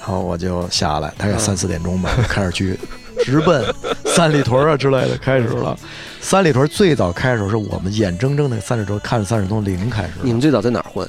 [0.00, 2.78] 然后我就下来，大概嗯三四点钟吧，就 开始去
[3.24, 3.62] 直奔
[4.06, 5.76] 三里屯啊之类的，开始了。
[6.20, 11.08] 三里屯最早开始是我们眼睁睁的三里屯看着三里屯零开始，你们最早在哪儿混？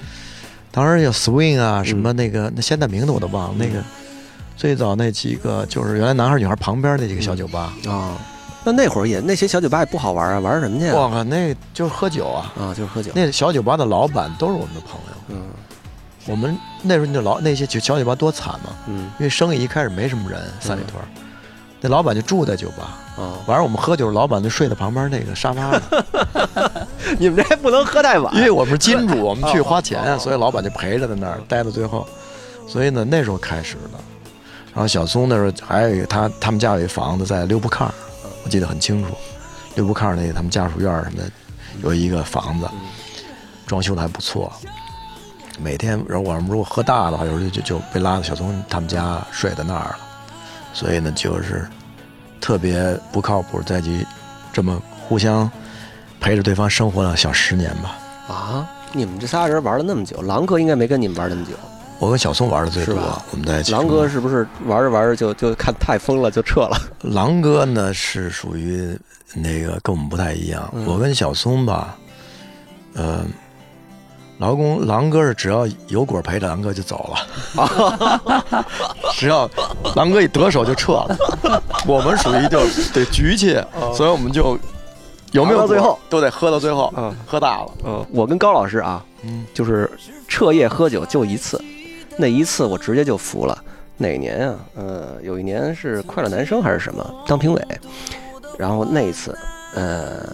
[0.71, 3.81] 当时有 swing 啊，什么嗯那个那现在名字我都忘了，那个
[4.57, 8.17] 最早那几个就是原来男孩女孩旁边那几个小酒吧，啊，
[8.63, 10.95] 那那会儿也那些小酒吧也不好玩啊，玩什么去啊？
[10.95, 12.53] 我靠，那就是喝酒啊。
[12.57, 13.11] 啊，就是喝酒。
[13.13, 15.43] 那小酒吧的老板都是我们的朋友，嗯。
[16.25, 19.11] 我们那时候那老那些酒小酒吧多惨嘛，嗯。
[19.19, 21.05] 因为生意一开始没什么人，三里屯儿，
[21.81, 25.81] 那老板就住在酒吧，啊，晚上我们喝酒，老板就睡在旁边那个沙发上，
[27.19, 28.33] 你们这还不能喝太晚。
[28.33, 32.07] 因为我们是金主，我们去花钱啊，所以老板就陪着在那儿待到最后，
[32.69, 33.99] 所以呢那时候开始的。
[34.73, 37.93] 然后小松那时候还有一个他他们家有一房子在六铺炕儿，
[38.43, 39.15] 我记得很清楚，
[39.75, 41.31] 六步炕那个他们家属院什么的
[41.81, 42.67] 有一个房子，
[43.65, 44.51] 装修的还不错。
[45.59, 49.97] 每天，然后晚上如果喝大的话，有时候就就被拉到小松他们家睡在那儿了，
[50.73, 51.67] 所以呢，就是
[52.41, 54.05] 特别不靠谱，在一起
[54.51, 55.49] 这么互相
[56.19, 57.97] 陪着对方生活了小十年吧。
[58.27, 58.69] 啊！
[58.95, 61.51] 你们这仨人玩了那么久，狼哥应该没跟你们玩那么久。
[62.03, 62.95] 我跟小松玩的最多，
[63.31, 63.71] 我们在一起。
[63.71, 66.77] 狼哥是不是玩着玩着就就看太疯了就撤了？
[67.01, 68.93] 狼哥呢是属于
[69.33, 70.85] 那个跟我们不太一样，嗯。
[70.85, 71.97] 我跟小松吧，
[72.93, 73.23] 呃，
[74.37, 77.09] 劳工狼哥是只要有果陪着狼哥就走
[77.55, 78.65] 了，
[79.15, 79.49] 只要
[79.95, 81.17] 狼哥一得手就撤了。
[81.87, 82.59] 我们属于就
[82.93, 83.57] 得局气，
[83.95, 84.59] 所以我们就
[85.31, 85.97] 有没有到最后。
[86.09, 87.15] 都得喝到最后，嗯。
[87.25, 87.71] 喝大了。
[87.85, 89.89] 嗯，我跟高老师啊，嗯，就是
[90.27, 91.63] 彻夜喝酒就一次，
[92.17, 93.63] 那一次我直接就服了。
[93.95, 94.59] 哪年啊？
[94.75, 97.61] 呃，有一年是快乐男声还是什么当评委，
[98.57, 99.37] 然后那一次，
[99.75, 100.25] 呃，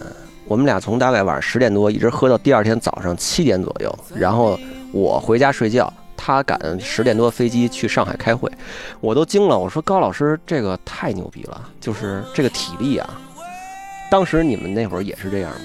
[0.46, 4.58] 我们俩从大概晚上十点多一直喝到第二天早上七点左右，然后
[4.92, 8.50] 我回家睡觉，他赶十点多飞机去上海开会，
[8.98, 9.58] 我都惊了。
[9.58, 13.20] 我说高老师这个太牛逼了，就是这个体力啊。
[14.10, 15.58] 当时你们那会儿也是这样吗？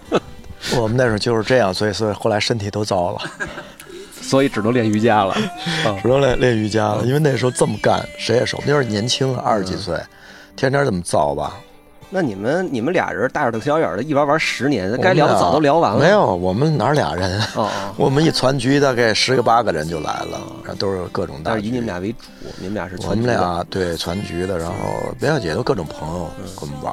[0.76, 3.18] 我们那时候就是这样，所以所以后来身体都糟了，
[4.20, 5.34] 所以只能练瑜伽了。
[6.02, 7.04] 只能练练瑜伽了。
[7.04, 8.68] 因为那时候这么干，谁也受不了。
[8.68, 9.98] 那时候年轻啊，二十几岁，
[10.56, 11.58] 天天这么造吧。
[12.12, 16.00] 那你们你们俩人大眼瞪小眼的，一玩玩十年，该聊的早都聊完了。
[16.00, 17.40] 没有，我们哪俩人？
[17.54, 21.52] 哦，我们一攒局大概十个八个人就来了，然后都是各种大。
[21.52, 22.26] 但是以你们俩为主，
[22.58, 24.74] 你们俩是我们俩对攒局的，然后
[25.20, 26.28] 别小姐都各种朋友
[26.58, 26.92] 跟我们玩，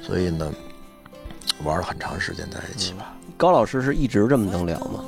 [0.00, 0.48] 所以呢，
[1.64, 3.12] 玩了很长时间在一起吧。
[3.36, 5.04] 高老师是一直这么能聊吗？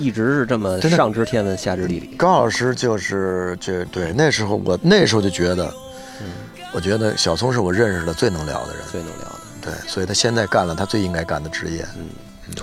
[0.00, 2.14] 一直是这么上知天文下知地理。
[2.16, 5.72] 高老师就是这对那时候我那时候就觉得。
[6.72, 9.40] 我觉得小聪是我认识的最能聊的人，最能聊的。
[9.60, 12.06] 对，所以他现在干了他最应该干的职业，嗯，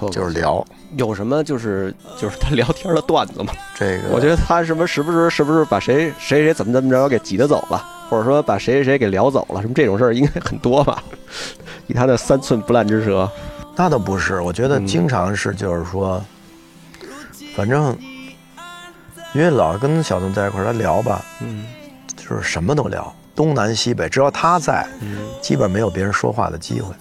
[0.09, 0.65] 就是聊。
[0.95, 3.51] 有什么就是就是他聊天的段子吗？
[3.75, 11.03] 这个，我觉得他什么时不时是不是把谁谁谁怎么怎么着给挤得走了，或者说把谁谁谁给聊走了，什么这种事儿应该很多吧？
[11.87, 13.29] 以他的三寸不烂之舌，
[13.75, 14.39] 那倒不是。
[14.39, 16.23] 我觉得经常是就是说，
[17.57, 17.97] 反正
[19.33, 21.65] 因为老跟小邓在一块儿，他聊吧，嗯，
[22.15, 23.11] 就是什么都聊。
[23.35, 24.85] 东南西北，只要他在，
[25.41, 26.93] 基本没有别人说话的机会，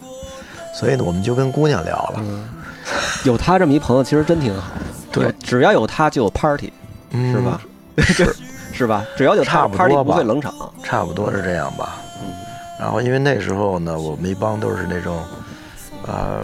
[0.75, 2.23] 所以呢，我们就跟姑娘聊了。
[3.25, 4.73] 有他这么一朋友，其实真挺好。
[5.13, 6.73] 对，只要有他就有 party，
[7.13, 7.61] 是吧？
[7.99, 8.37] 是
[8.73, 9.05] 是吧？
[9.15, 10.55] 只要有他，party 不会冷场。
[10.83, 11.97] 差不多是这样吧。
[12.23, 12.33] 嗯。
[12.81, 15.23] 然后因为那时候呢，我们一帮都是那种，
[16.07, 16.43] 呃，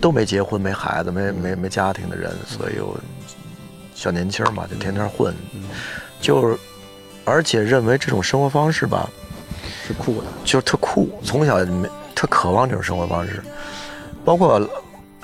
[0.00, 2.78] 都没结婚、没孩子、没没没家庭的人，所以
[3.96, 5.34] 小年轻嘛，就天天混，
[6.20, 6.56] 就是。
[7.28, 9.10] 而且认为这种生活方式吧，
[9.84, 11.10] 是酷的，就是特酷。
[11.24, 13.42] 从小没特渴望这种生活方式，
[14.24, 14.64] 包括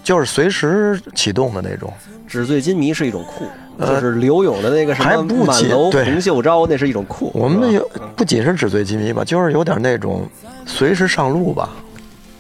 [0.02, 1.94] 就是随时启动的那种。
[2.26, 3.46] 纸醉金迷是一种酷，
[3.86, 7.30] 就是刘勇的那个什么满楼红袖招，那是一种酷。
[7.34, 10.28] 我们有不仅是纸醉金迷吧，就是有点那种
[10.66, 11.70] 随时上路吧。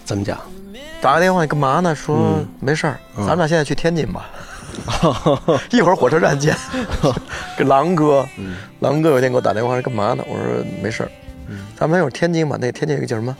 [0.04, 0.36] 怎么讲？
[1.00, 1.94] 打个电话，你干嘛呢？
[1.94, 4.28] 说没事儿，咱俩现在去天津吧。
[5.70, 6.56] 一会儿火车站见，
[7.56, 8.26] 跟狼哥，
[8.80, 10.24] 狼哥有一天给我打电话，说干嘛呢？
[10.28, 11.10] 我说没事儿，
[11.76, 12.56] 咱们有天津嘛？
[12.60, 13.36] 那天津有个叫什么，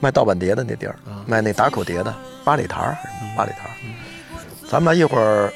[0.00, 0.96] 卖盗版碟的那地儿，
[1.26, 2.96] 卖那打口碟的，八里台儿，
[3.36, 3.70] 八里台儿。
[4.68, 5.52] 咱们一会儿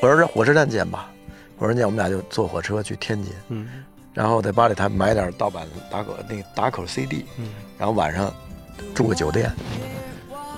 [0.00, 1.08] 火车站火车站见吧，
[1.58, 3.32] 火车站我们俩就坐火车去天津，
[4.14, 7.24] 然后在八里台买点盗版打口那打口 CD，
[7.78, 8.32] 然后晚上
[8.94, 9.50] 住个酒店。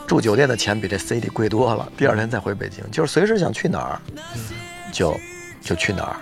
[0.06, 1.88] 住酒店的钱比这 CD 贵多了。
[1.96, 4.00] 第二天再回北京，就是随时想去哪儿，
[4.92, 5.18] 就
[5.60, 6.16] 就去哪儿，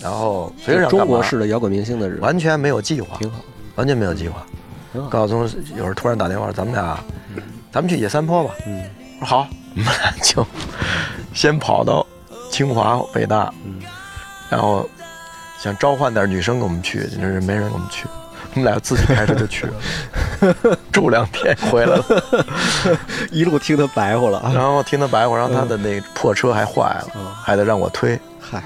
[0.00, 3.40] 然后随时想中国式的摇滚明星的人，完全没有计划，挺好，
[3.76, 4.46] 完全没有计划。
[5.10, 5.40] 高晓松
[5.76, 6.98] 有时候突然打电话，咱们俩，
[7.70, 8.54] 咱们去野三坡吧。
[8.66, 8.82] 嗯，
[9.20, 10.46] 我说好，我们俩就
[11.34, 12.06] 先跑到
[12.50, 13.80] 清华、北大，嗯，
[14.48, 14.88] 然后
[15.58, 18.06] 想召唤点女生跟我们去，就是没人跟我们去。
[18.54, 19.66] 我们俩自己开车就去。
[19.66, 19.74] 了，
[20.92, 22.04] 住两天回来了，
[23.30, 28.18] 一路听他白活了，然后听他白活，然后他的那破车还坏了，还得让我推。
[28.40, 28.62] 嗨，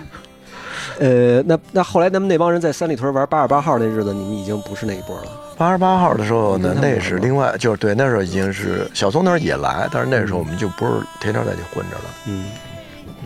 [0.99, 5.31] 呃，那那后来咱们那帮人在三里屯玩八十八号那日子，你们已经不是那一波了。
[5.57, 12.05] 八十八号的时候呢，那是另外，就是对，那时候已经是小松那时候也来，但是那时候我们就不是天天在这混着了。
[12.27, 12.47] 嗯，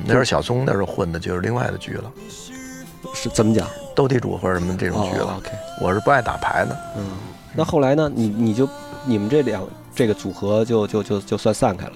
[0.05, 2.11] 那时候小松那时候混的就是另外的局了。
[3.15, 3.65] 是怎么讲？
[3.95, 5.37] 斗地主或者什么这种局了。
[5.39, 6.77] OK，我是不爱打牌的。
[6.97, 7.05] 嗯，
[7.57, 8.11] 那后来呢？
[8.15, 8.69] 你你就
[9.05, 11.93] 你们这两这个组合就就就就算散开了，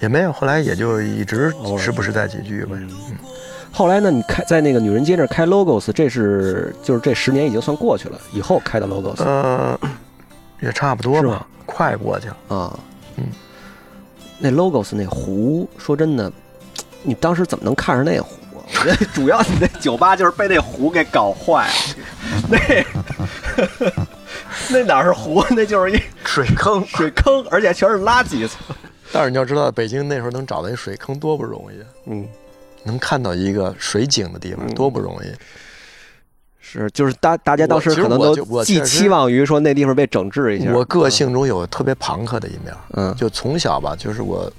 [0.00, 0.32] 也没有。
[0.32, 2.70] 后来也就一直时不时在几句呗。
[2.72, 2.90] 嗯，
[3.70, 4.10] 后来呢？
[4.10, 8.18] 你开在那个女人街那开 Logos，这是就是这十年已经算过去了。
[8.32, 9.78] 以后开的 Logos，呃，
[10.60, 12.78] 也差不多吧，快过去了啊。
[13.16, 13.24] 嗯，
[14.38, 16.32] 那 Logos 那壶，说真的，
[17.02, 18.30] 你当时怎么能看上那壶？
[18.84, 21.72] 那主要你那酒吧就是被那壶给搞坏了，
[22.50, 22.58] 那
[24.70, 28.48] 那哪是湖，那就是一水坑，水坑，而且全是垃圾。
[29.12, 31.76] 但是你要知道，北京那时候能找到一水坑多不容易，
[32.10, 32.26] 嗯，
[32.84, 35.32] 能看到一个水井的地方多不容易。
[36.60, 40.72] 是，就是大大家当时可能都寄期望于说那地方被整治一下。
[40.72, 44.52] 我个性中有特别朋克的一面，嗯，就从小吧，就是我，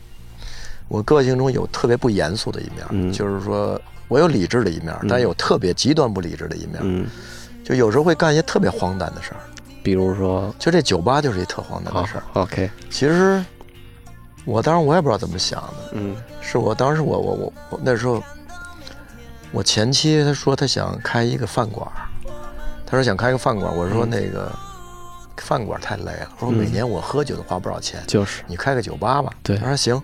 [0.87, 3.79] 我个性中有特别不严肃的一面，嗯，就是说。
[4.07, 6.79] 我有理智的一面，但有特别极端不理智的一面。
[6.81, 7.05] 嗯，
[7.63, 9.39] 就有时候会干一些特别荒诞的事儿，
[9.81, 12.23] 比如说，就这酒吧就是一特荒诞的事儿。
[12.33, 13.43] OK，其实
[14.45, 15.73] 我当时我也不知道怎么想的。
[15.93, 18.23] 嗯，是我当时我我我我那时候，
[19.51, 21.87] 我前妻她说她想开一个饭馆，
[22.85, 24.51] 她说想开个饭馆，我说那个
[25.37, 29.31] 饭馆太累了，我说每年我喝酒都花不少钱，就是你开个酒吧吧。
[29.43, 30.01] 对，她说行。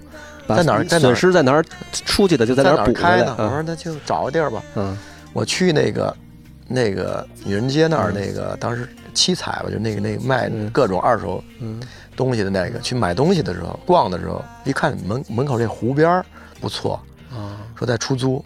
[0.47, 0.83] 在哪儿？
[0.87, 1.65] 损失在哪儿？
[1.91, 3.35] 出去的就在哪儿开呢？
[3.39, 4.61] 我说那就找个地儿吧。
[4.75, 4.95] 嗯，
[5.33, 6.15] 我去那个
[6.67, 11.81] 那个女人街那儿，那个当时七彩吧，就那个那个卖各种二手，嗯，
[12.15, 16.25] 东西的那个去买东西的时候，逛的时候，一看门门口这湖边儿
[16.59, 16.99] 不错，
[17.31, 18.43] 啊，说在出租。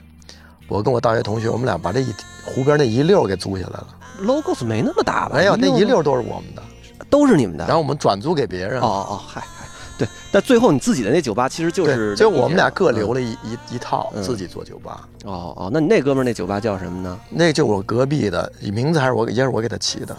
[0.68, 2.14] 我跟我大学同学，我们俩把这一
[2.46, 3.88] 湖边那一溜儿给租下来了。
[4.22, 5.36] logos 没那么大吧？
[5.36, 6.62] 没有，那一溜都是我们的，
[7.10, 7.66] 都是你们的。
[7.66, 8.80] 然后我们转租给别人。
[8.80, 9.66] 哦哦哦，嗨嗨，
[9.98, 13.20] 对，但最后你自己的那酒吧其实就，是就我们俩各留了。
[13.20, 15.08] 了一一一套，嗯自己做酒吧。
[15.26, 17.20] 哦哦，那你那哥们儿那酒吧叫什么呢？
[17.32, 20.16] 那就我隔壁的，名字还是我也是我给他起的，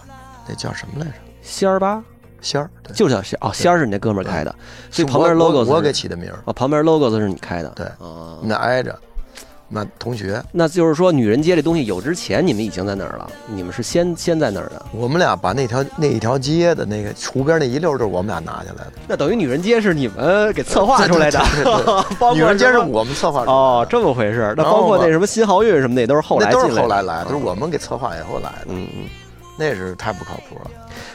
[0.51, 1.13] 那叫什么来着？
[1.41, 2.03] 仙儿吧，
[2.41, 4.53] 仙儿，对，就叫仙哦，仙儿是你那哥们儿开的，
[4.89, 7.69] 所以旁边 logos 我我给起的名儿，哦，旁边 logos 是你开的。
[7.73, 8.93] 对哦，那挨着，
[9.69, 14.85] 那同学，那就是说女人街这东西有之前，你们已经在那儿了，你们是先先在那儿的。
[14.91, 18.93] 我们俩把那条那一条街的那个湖边那一溜儿，就是我们俩拿下来的。
[19.07, 21.39] 那等于女人街是你们给策划出来的
[22.35, 24.53] 女人街是我们策划出来的哦，这么回事。
[24.57, 29.05] 那包括那什么新豪运什么的也都是后来都进来的是后来来的，都是我们给策划以后来的，嗯嗯。
[29.57, 30.71] 那是太不靠谱了。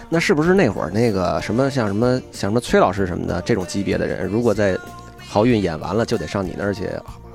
[0.09, 4.77] 那是不是那会儿那个什么像什么像什么崔老师什么的这种级别的人，如果在
[5.29, 6.89] 豪运演完了，就得上你那儿去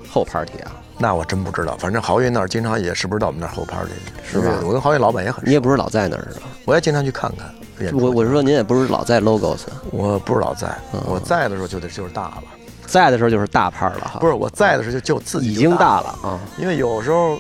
[0.10, 0.72] 后 party 啊？
[0.98, 3.92] 那我真不知道，反正豪运那儿经常也是不是到我们那儿后 party
[4.24, 6.48] 是吧我跟豪运老板也很熟，你也不是老在那儿是吧？
[6.66, 7.50] 我也经常去看看。
[7.94, 12.44] 我我是说您也不是老在 logos，我不是老在，嗯我在的时候就得就是大了，
[12.86, 17.40] 在的时候就是大派了哈，不是我在的时候就就自已经大大，了啊，因为有时候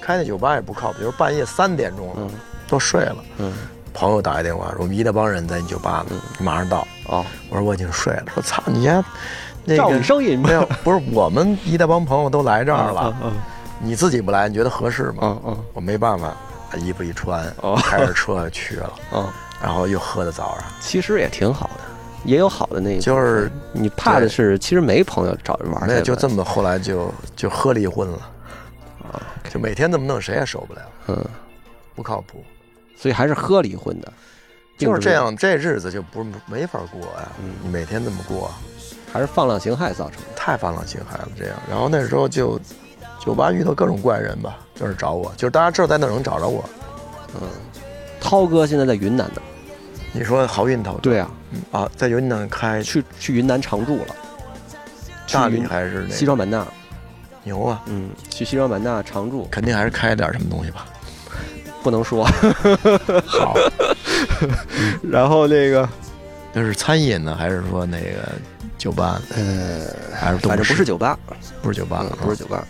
[0.00, 2.30] 开那酒吧也不靠谱，比如半夜三点钟了嗯
[2.68, 3.52] 都睡了，嗯。
[3.92, 6.84] 朋友打一电话说我们一大帮人在你酒吧呢，你马上到。
[7.06, 9.04] 哦，我说我已经睡了，说操你家，
[9.64, 13.32] 那照个你声音没有，不是我们一大帮朋友都来这儿了，嗯
[13.80, 15.18] 你自己不来，你觉得合适吗？
[15.22, 15.64] 嗯嗯。
[15.74, 16.34] 我没办法，
[16.72, 19.28] 把衣服一穿，哦开着车去了，嗯，
[19.62, 21.84] 然后又喝到早上，其实也挺好的，
[22.24, 28.18] 也有好的那一就是你怕的是其实没朋友找着玩儿没有去了就这么，后来就就喝离婚了，
[29.04, 31.24] 啊，就每天这么弄，谁也受不了，嗯，
[31.94, 32.42] 不靠谱。
[32.96, 34.12] 所以还是喝离婚的，
[34.78, 37.28] 就是这，样，这日子就不是没法过呀。
[37.70, 38.50] 每天这么过，
[39.12, 40.28] 还是放浪形骸造成的。
[40.36, 41.28] 太放浪形骸了。
[41.36, 42.60] 这样，然后那时候就
[43.24, 46.64] 酒吧遇到各种怪人吧，就是找我，就是大家知道在哪儿能找着我。
[47.34, 47.48] 嗯，
[48.20, 49.42] 涛哥现在在云南呢。
[50.16, 51.30] 你说好运头对啊，
[51.72, 54.14] 啊，在云南开去去云南常住了。
[55.32, 56.64] 大理还是那西双版纳，
[57.42, 60.86] 牛啊，嗯，去西双版纳常住，肯定还是开点什么东西吧。
[61.84, 62.24] 不能说。
[63.24, 63.54] 好，
[65.08, 65.88] 然后那个，
[66.52, 68.32] 那是餐饮呢，还是说那个
[68.76, 69.20] 酒吧？
[69.36, 71.16] 呃，还是动反正不是酒吧，
[71.62, 72.66] 不是酒吧不是酒吧，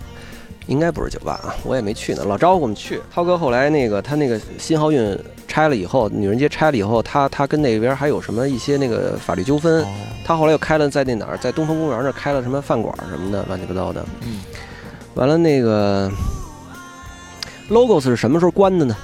[0.67, 2.25] 应该不是酒吧啊，我也没去呢。
[2.27, 3.01] 老招呼我们去。
[3.13, 9.83] 涛哥后来那个他那个新豪运拆了以后，女人街拆了以后，他他跟那边还有什么一些那个法律纠纷。
[9.85, 9.87] 哦
[10.27, 14.03] 他后来又开了在那哪儿，在东风公园那儿开了什么饭馆什么的，乱七八糟的。
[14.23, 14.41] 嗯，
[15.13, 16.11] 完了那个
[17.71, 18.97] logos 是什么时候关的呢？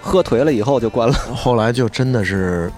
[0.00, 1.14] 喝颓了以后就关了。
[1.34, 2.70] 后来就真的是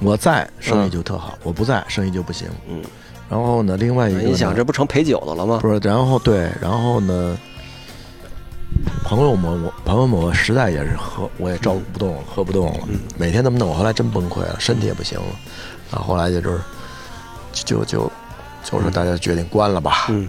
[0.00, 2.48] 我在生意就特好，我不在生意就不行。
[2.68, 2.80] 嗯，
[3.28, 5.58] 然后呢，另外一个你想这不成陪酒的了吗？
[5.60, 7.36] 不是，然后对，然后呢，
[9.02, 15.26] 朋友们，我朋友们，我实在也是喝，我也照顾不动了，喝不动了，嗯每天这么弄，我后来真崩溃了，身体也不行了，
[15.90, 16.60] 然后后来就就是
[17.64, 18.12] 就就
[18.62, 20.28] 就是大家决定关了吧，嗯。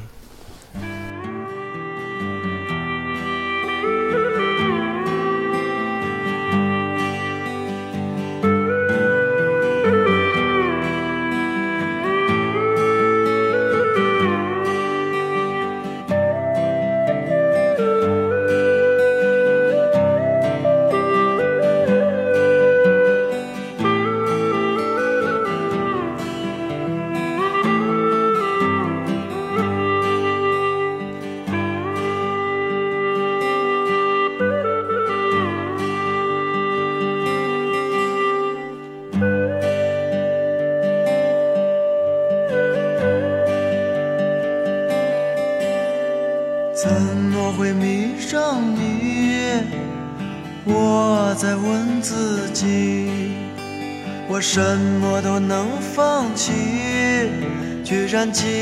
[58.18, 58.57] 感激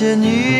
[0.00, 0.59] 谢谢你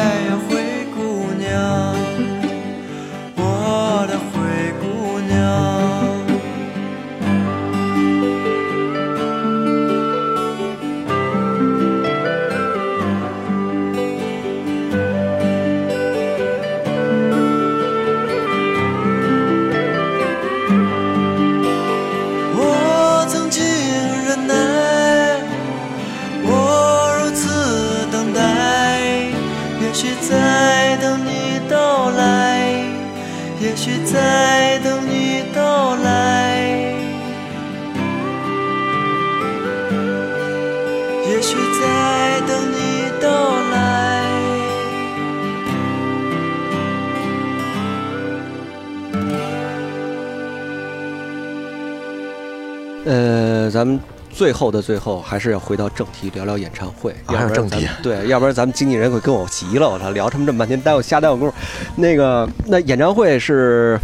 [54.41, 57.11] 最后的最后还是要回到正题，聊聊演唱会。
[57.27, 59.87] 啊要不然还有正题对，要不然咱们经纪人会跟我急了。
[59.87, 61.55] 我操，聊他们这么半天，耽误瞎耽误功夫。
[61.95, 63.99] 那个，那演唱会是，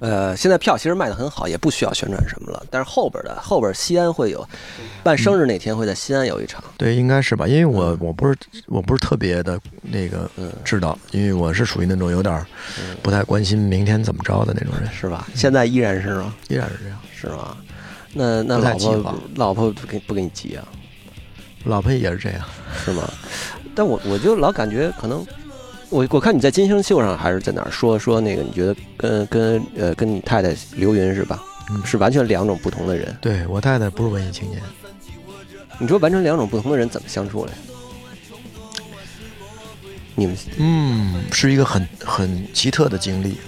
[0.00, 2.62] 呃，现在票其实卖的很好，也不需要宣传什么了。
[2.68, 4.46] 但是后边的后边西安会有，
[5.02, 6.62] 办生日那天会在西安有一场。
[6.76, 7.48] 对，应该是吧？
[7.48, 12.44] 因为我我不是我不是特别的那个嗯知道，因为我是属于那种有点
[13.02, 15.26] 不太关心明天怎么着的那种人，是吧？
[15.34, 16.34] 现在依然是吗？
[16.48, 16.98] 依然是这样。
[17.16, 17.56] 是吗？
[18.14, 20.66] 那那老婆老婆不给不给你急啊？
[21.64, 22.40] 老婆也是这样，
[22.84, 23.08] 是吗？
[23.74, 25.26] 但我我就老感觉可能，
[25.90, 31.42] 我我看你在金星秀上还是在哪儿说说那个，你觉得跟跟呃跟你太太刘云是吧？
[31.70, 33.16] 嗯是完全两种不同的人。
[33.20, 34.62] 对我太太不是文艺青年，
[35.78, 37.52] 你说完全两种不同的人怎么相处嘞？
[40.14, 43.38] 你们嗯，是一个很很奇特的经历，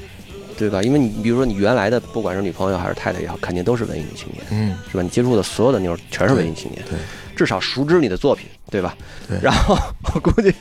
[0.57, 0.83] 对吧？
[0.83, 5.03] 因为你比如说你原来的不管是女朋友还是太太也好，肯定都是文艺女青年，嗯，是吧？
[5.03, 6.99] 你接触的所有的妞儿全是文艺青年，对，
[7.37, 8.97] 至少熟知你的作品，对吧？
[9.29, 9.77] 对然后
[10.15, 10.55] 我估计，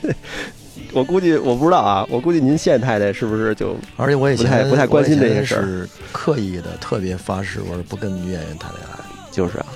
[0.92, 8.96] 我估计我不知道啊，我估计您现太太是不是就而且我以前不太不太关心这些事儿是刻意的特别发誓，我是不跟女演员谈恋爱。
[9.32, 9.66] 就是啊？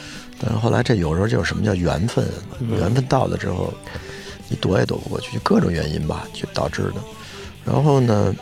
[0.41, 2.25] 但是后来这有时候就是什么叫缘分，
[2.79, 3.73] 缘分到了之后，
[4.49, 6.95] 你躲也躲不过去，就各种原因吧，就导致的。
[7.63, 8.35] 然后呢，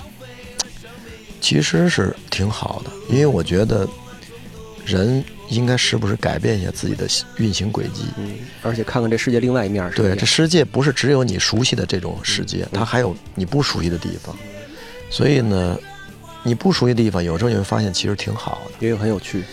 [1.40, 3.86] 其实是挺好的，因为我觉得
[4.84, 8.04] 人应该时不时改变一下自己的运行轨迹。
[8.16, 14.36] 嗯，而且看看这世界另外一面是对，这世界不是只有你熟悉的这种世界，它还有你不熟悉的地方。
[15.10, 15.78] 所以呢，
[16.42, 18.72] 你不熟悉的地方，有时候你会发现其实挺好的。
[18.80, 19.44] 也有很有趣。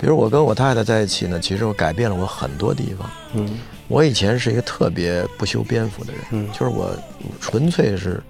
[0.00, 3.10] 比如我跟我太太在一起呢，其实我改变了我很多地方。
[3.34, 6.96] 嗯我以前是一个特别不修边幅的人，嗯就是我
[7.40, 8.22] 纯粹是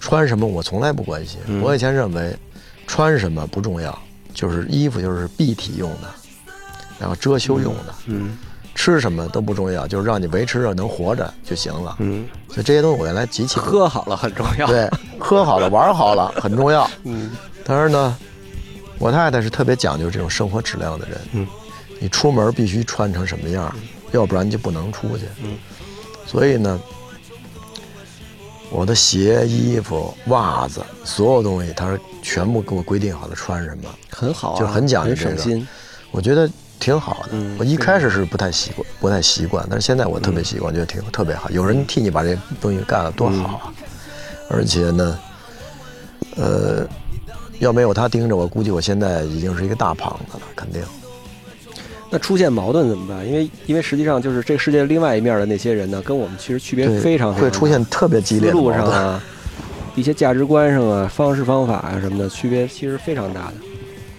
[0.00, 1.38] 穿什么我从来不关心。
[1.46, 2.34] 嗯我以前认为
[2.86, 3.96] 穿什么不重要，
[4.34, 6.08] 就是衣服就是蔽体用的，
[6.98, 8.36] 然后遮羞用的，嗯
[8.74, 11.96] 吃什么都不重要，就是让你维持着能活着就行了。
[11.98, 14.66] 嗯，所以这些东西我原来极其喝好了很重要。
[14.66, 14.88] 对，
[15.18, 16.88] 喝好了 玩好了很重要。
[17.04, 17.30] 嗯
[17.64, 18.16] 但是呢，
[18.98, 21.20] 我太太是特别讲究这种生活质量的人。
[21.32, 21.46] 嗯，
[21.98, 23.72] 你出门必须穿成什么样，
[24.12, 25.26] 要不然你就不能出去。
[25.42, 25.58] 嗯，
[26.26, 26.80] 所以呢，
[28.70, 33.90] 我的鞋、衣服、袜子，所有东西，他是全部给我规定好了穿什么。
[34.08, 35.68] 很好啊，就很讲究很这个省心。
[36.12, 36.48] 我觉得
[36.78, 37.30] 挺好的。
[37.32, 41.50] 嗯我一开始是不太习惯，不太习惯，但是现在我特别习惯，觉得挺特别好。
[41.50, 43.72] 有人替你把这东西干了，多好啊！
[44.48, 45.18] 而且呢，
[46.36, 46.86] 呃，
[47.58, 50.82] 要没有他盯着我，估计我现在已经是一个大胖子了，肯定。
[52.10, 53.26] 那出现矛盾怎么办？
[53.26, 58.72] 因为因为实际上就是这个世界另外一面的那些人呢，跟我们其实区别，非常非常会出现特别激烈的路。
[58.72, 59.22] 上啊，
[59.94, 63.54] 一些价值观上啊、方式方法啊什么的区别其实非常大的。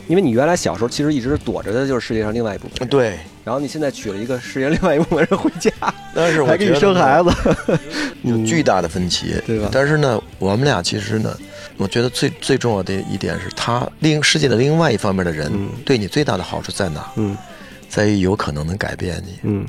[0.07, 5.71] 因为你原来小时候其实一直躲着的就是世界上另外一部分人，对，然后你现在娶了一个世界另外一部分人回家，
[6.13, 7.29] 但是我还给你生孩子，
[8.23, 11.33] 有巨大的分歧，对吧但是呢，我们俩其实呢，
[11.77, 17.09] 我觉得最最重要的一点是他另世界的另外一方面的人嗯对你最大的好处在哪？
[17.15, 17.37] 嗯
[17.91, 19.37] 在于有可能能改变你。
[19.43, 19.67] 嗯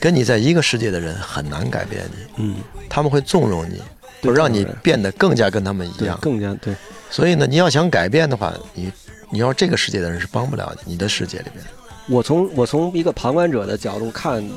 [0.00, 2.54] 跟你在一个世界的人很难改变你，嗯，
[2.88, 3.82] 他们会纵容你，
[4.20, 6.16] 对让你变得更加跟他们一对，样。
[6.22, 6.72] 更加对。
[7.10, 8.92] 所以呢，你要想改变的话，你
[9.28, 11.64] 你要这个世界的人是帮不了你，你的世界里边。
[12.06, 14.48] 我从我从一个旁观者的角度看，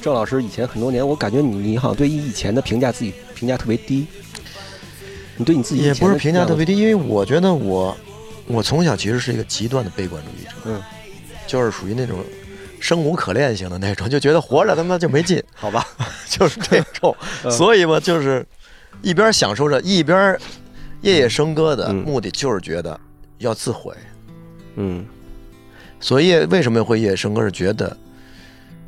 [0.00, 4.06] 郑老师以前很多年，我感觉你你好像对以前的评价自己评价特别低。
[5.36, 7.96] 你对你自己也不是评价特别，低，因为我觉得我
[8.46, 10.80] 我从小其实是一个极端的悲观主义者，嗯，
[11.46, 12.18] 就是属于那种
[12.80, 15.86] 生无可恋型的那种，就觉得活着他妈就没劲， 好吧？
[16.28, 17.14] 就是这种。
[17.44, 18.44] 嗯所以嘛，就是
[19.02, 20.38] 一边享受着，一边
[21.02, 22.98] 夜夜笙歌的嗯目的就是觉得
[23.38, 23.94] 要自毁。
[24.76, 25.06] 嗯
[26.00, 27.42] 所以为什么会夜夜笙歌？
[27.42, 27.96] 是觉得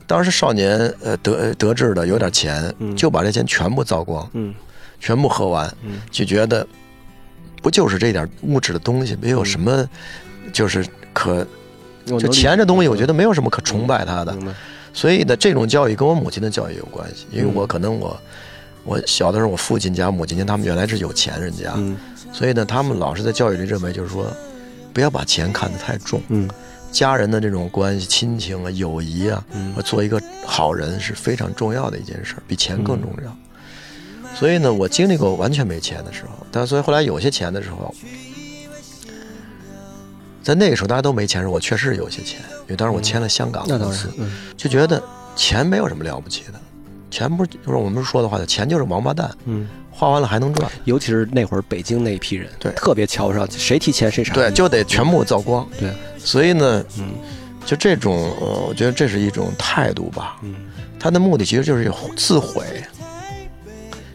[0.06, 4.54] 当时少年呃得得志的有点钱，嗯就把这钱全部造光，嗯
[5.00, 6.66] 全部喝完，嗯就觉得
[7.62, 9.88] 不就是这点物质的东西，没有什么
[10.52, 11.46] 就是可
[12.18, 14.36] 就钱这东西，我觉得没有什么可崇拜他的。
[14.92, 17.54] 所以呢，这种教育跟我母亲的教育有关系，因为嗯。
[17.54, 18.20] 我可能我
[18.84, 21.96] 我小的时候，我父亲家、母亲家他们原来是有钱人家，嗯。
[22.32, 24.26] 所以呢，他们老是在教育里认为就是说，
[24.92, 26.48] 不要把钱看得太重，嗯。
[26.90, 29.74] 家人的这种关系、亲情啊、友谊啊，嗯。
[29.84, 33.36] 做一个好人是非常重要的一件事儿，比钱更重要。
[34.34, 37.94] 所以呢，我经历过完全没钱的时候，但所以后来有些钱的时候，
[40.48, 44.08] 在那个时候大家都没钱的时候，我确实有些钱，因为当时我签了香港那公司，，
[44.56, 45.02] 就觉得
[45.36, 46.54] 钱没有什么了不起的，
[47.10, 54.32] 钱不是就是我们说的话，钱就是王八蛋，嗯，花完了还能赚，尤其是那会儿北京那一批人，对特别瞧不上，谁提钱谁傻。
[54.32, 55.68] 对，就得全部造光。
[55.78, 57.10] 对，所以呢，嗯
[57.66, 60.38] 就这种，呃，我觉得这是一种态度吧。
[60.42, 60.54] 嗯
[60.98, 62.64] 他的目的其实就是自毁，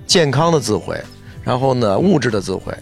[0.07, 0.99] 健康的自毁，
[1.43, 2.73] 然后呢，物质的自毁。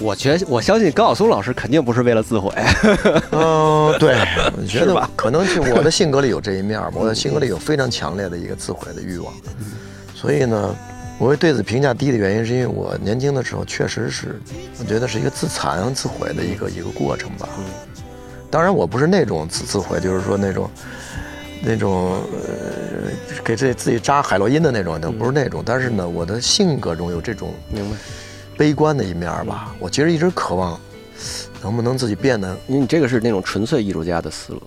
[0.00, 2.52] 我觉我相信高晓松老师肯定不是为了自毁。
[3.30, 4.16] 嗯，对，
[4.58, 9.32] 我觉得吧可能是我的性格里有这一面儿，我的性格里有非常强烈的一个自毁的欲望，
[10.14, 10.74] 所以呢，
[11.18, 14.40] 我会对此评价低的原因，是因为我年轻的时候确实是，
[14.80, 17.48] 我觉得是一个自残自毁的一个一个过程吧。
[18.50, 20.70] 当然，我不是那种自自毁，就是说那种
[21.62, 25.62] 那种呃给自己自己扎海洛因的那种，都不是那种。
[25.64, 27.96] 但是呢，我的性格中有这种明白？
[28.56, 29.74] 悲观的一面吧。
[29.78, 30.78] 我其实一直渴望
[31.62, 34.62] 能不能自己变得因为你这个是那种纯粹艺术家的思路，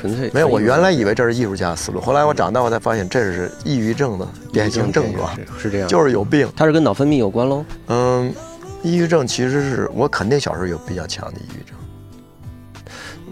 [0.00, 6.50] 纯粹没有，我原来以为这是艺术家思路，后来我长大我才发现这是抑郁症的典型症状，是是这样，就是有病。
[6.56, 7.64] 它是跟脑分泌有关喽。
[7.88, 8.34] 嗯，
[8.82, 11.76] 抑郁症其实是我肯定小时候有比较强的抑郁症，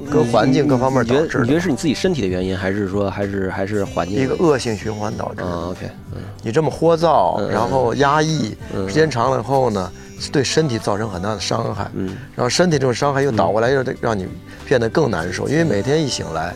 [0.08, 5.44] 各环境各方面导致你觉得是你自己身体的原因，还是说还是还是环境一个恶性循环导致的。
[5.44, 9.92] 啊？OK，嗯你这么聒噪，嗯然后压抑，嗯时间长了以后呢，
[10.32, 11.90] 对身体造成很大的伤害。
[11.94, 14.26] 嗯然后身体这种伤害又倒过来，又得让你
[14.66, 16.54] 变得更难受，因为每天一醒来，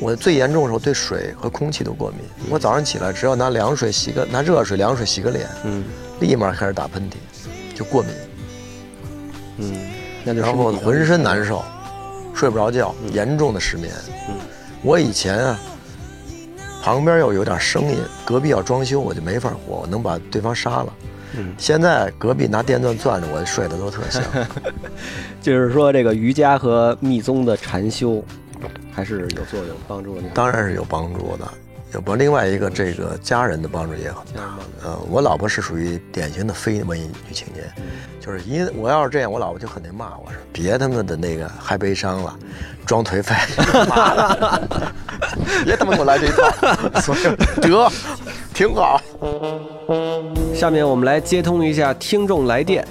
[0.00, 2.20] 我最严重的时候对水和空气都过敏。
[2.50, 5.82] 我早上起来只要拿凉水洗个，拿热水凉水洗个脸，嗯
[6.20, 7.14] 立马开始打喷嚏，
[7.76, 8.12] 就过敏，
[9.58, 9.76] 嗯，
[10.24, 11.64] 那就然后浑身难受。
[12.34, 13.92] 睡不着觉，严重的失眠。
[14.82, 15.58] 我以前啊，
[16.82, 20.92] 旁边要有点声音，隔壁要装修，我就没法活，我能把对方杀了。
[21.34, 24.22] 嗯现在隔壁拿电钻钻着，我睡得都特香。
[25.40, 28.22] 就是说这个瑜伽和密宗的禅修
[28.92, 30.28] 还是有作用帮助你。
[30.34, 31.48] 当然是有帮助的，
[31.94, 32.18] 有帮。
[32.18, 34.42] 另外一个，这个家人的帮助也很大
[34.84, 37.70] 呃，我老婆是属于典型的非文艺女青年，
[38.20, 42.38] 就是因我要是这样，我老婆就肯定骂我说：“别他妈的那个还悲伤了，
[42.84, 43.34] 装颓废，
[43.88, 44.92] 妈 的
[45.64, 47.22] 别他妈给我来这一套。”所以
[47.60, 47.90] 得
[48.52, 49.00] 挺好。
[50.54, 52.86] 下面我们来接通一下听众来电。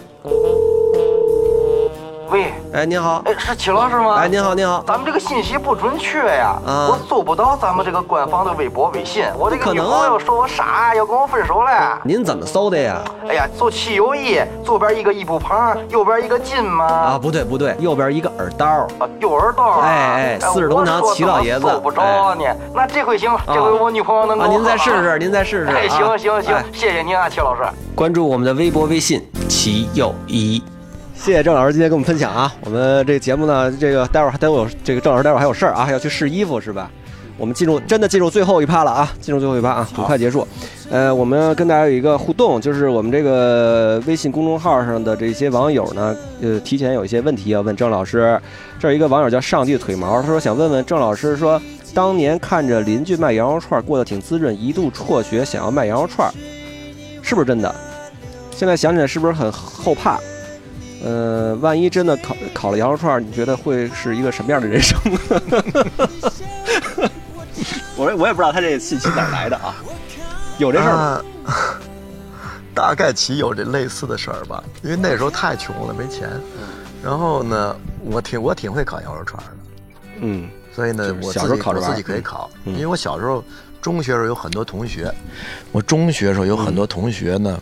[2.32, 4.16] 喂，哎，您好，哎，是齐老师吗？
[4.16, 9.26] 哎，您好，您好，咱们这个信息不准确呀，啊我搜不到咱们这个官方的微博、微信。
[9.38, 12.00] 我这个女朋友说我傻，要跟我分手了。
[12.06, 13.02] 您怎么搜的呀？
[13.28, 16.86] 哎呀，做七友谊，左边一个一步旁，右边一个金吗。
[16.86, 18.66] 啊，不对不对，右边一个耳刀。
[18.66, 19.86] 啊，右耳刀啊。
[19.86, 22.48] 哎哎四十同堂我说齐老爷子搜不着啊你。
[22.74, 24.54] 那这回行了，这回我女朋友能啊，够。
[24.54, 25.20] 您再试试，。
[25.20, 25.76] 您再试试。
[25.76, 27.64] 哎，啊行行行哎，谢谢您啊，齐老师。
[27.94, 30.64] 关注我们的微博、微信“齐友一”。
[31.24, 32.52] 谢谢郑老师今天跟我们分享啊！
[32.66, 36.90] 我们这个节目呢，这个待会儿待会儿有这个郑老师待会儿还有事儿啊，要去试衣服是吧？
[37.38, 40.48] 我们进入真的进入最后一趴了啊，进入最后一趴啊，很快结束。
[40.90, 48.42] 呃，我们跟大家有一个互动，就是我们这个微信公众号上的这些网友呢，呃，提前有一些问题要问郑老师。
[48.80, 51.62] 这儿有一个网友叫上帝腿毛，他说想问问郑老师说，
[51.94, 56.34] 当年看着邻居卖羊肉串过得挺滋润，一度辍学想要卖羊肉串，
[57.22, 57.74] 是不是真的？
[58.50, 60.20] 现在想起来是不是很后怕？
[61.04, 65.00] 呃，万一真的烤烤了羊肉串，你觉得会是一个什么样的人生？
[67.98, 69.76] 我也我也不知道他这信息哪儿来的啊，
[70.58, 71.02] 有这事儿吗？
[71.46, 71.80] 啊
[72.74, 76.30] 大概其有这类似的事儿吧，因为那时候太穷了，没钱。
[77.04, 77.76] 然后呢，
[78.06, 79.50] 我挺我挺会烤羊肉串的，
[80.22, 83.44] 嗯所以呢，我小时自己我自候烤着玩儿己可以烤，嗯因为我小时候
[83.82, 85.14] 中学时候有很多同学，
[85.74, 87.60] 我中学时候有很多同学呢，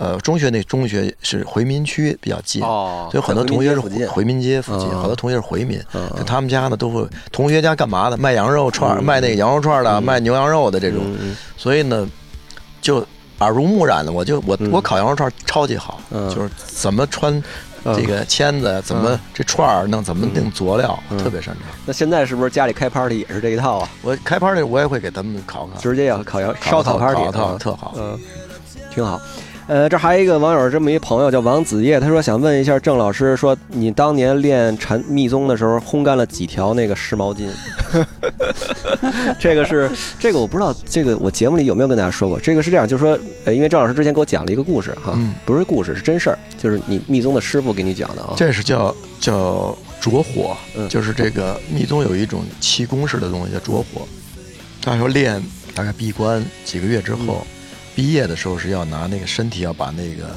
[0.00, 4.08] 呃，中学那中学是回民区比较近，哦所以很多同学是回民街附近。
[4.08, 4.96] 回民街附近，嗯。
[4.98, 5.78] 好多同学是回民，
[6.26, 12.08] 他们家呢都会同学家干嘛的，卖羊肉串儿，卖那个羊肉串儿的，卖牛羊肉的这种，嗯所以呢，
[12.80, 13.06] 就
[13.40, 14.70] 耳濡目染的，我就我、嗯。
[14.72, 16.34] 我烤羊肉串超级好，嗯。
[16.34, 17.42] 就是怎么穿
[17.84, 21.18] 这个签子，怎么这串儿弄，怎么定佐料，嗯。
[21.18, 21.64] 特别擅长。
[21.84, 23.88] 那现在是不是家里开 party 也是这一套啊？
[24.00, 27.94] 我开 party 我也会给他们烤烤，直接要烤羊烧烤 party，特好。
[27.98, 28.18] 嗯，
[28.94, 29.20] 挺好。
[29.70, 37.48] 呃，这还有一个网友，这么一朋友叫王子叶，他说想问一下郑老师，说你当年练禅密宗的时候烘干了几条那个湿毛巾？
[39.38, 42.40] 这个是这个我不知道，这个我节目里有没有跟大家说过？
[42.40, 48.34] 这个是这样，就是说，呃，因为郑老师之前给我讲了一个故事哈，嗯不是故事，是真事儿，就是你密宗的师傅给你讲的啊。
[48.36, 54.04] 这是叫叫着火，嗯就是这个密宗有一种气功式的东西叫着火。
[54.82, 55.40] 他说练
[55.76, 57.46] 大概闭关几个月之嗯后，
[57.94, 60.30] 毕业的时候是要拿那个身体要把那个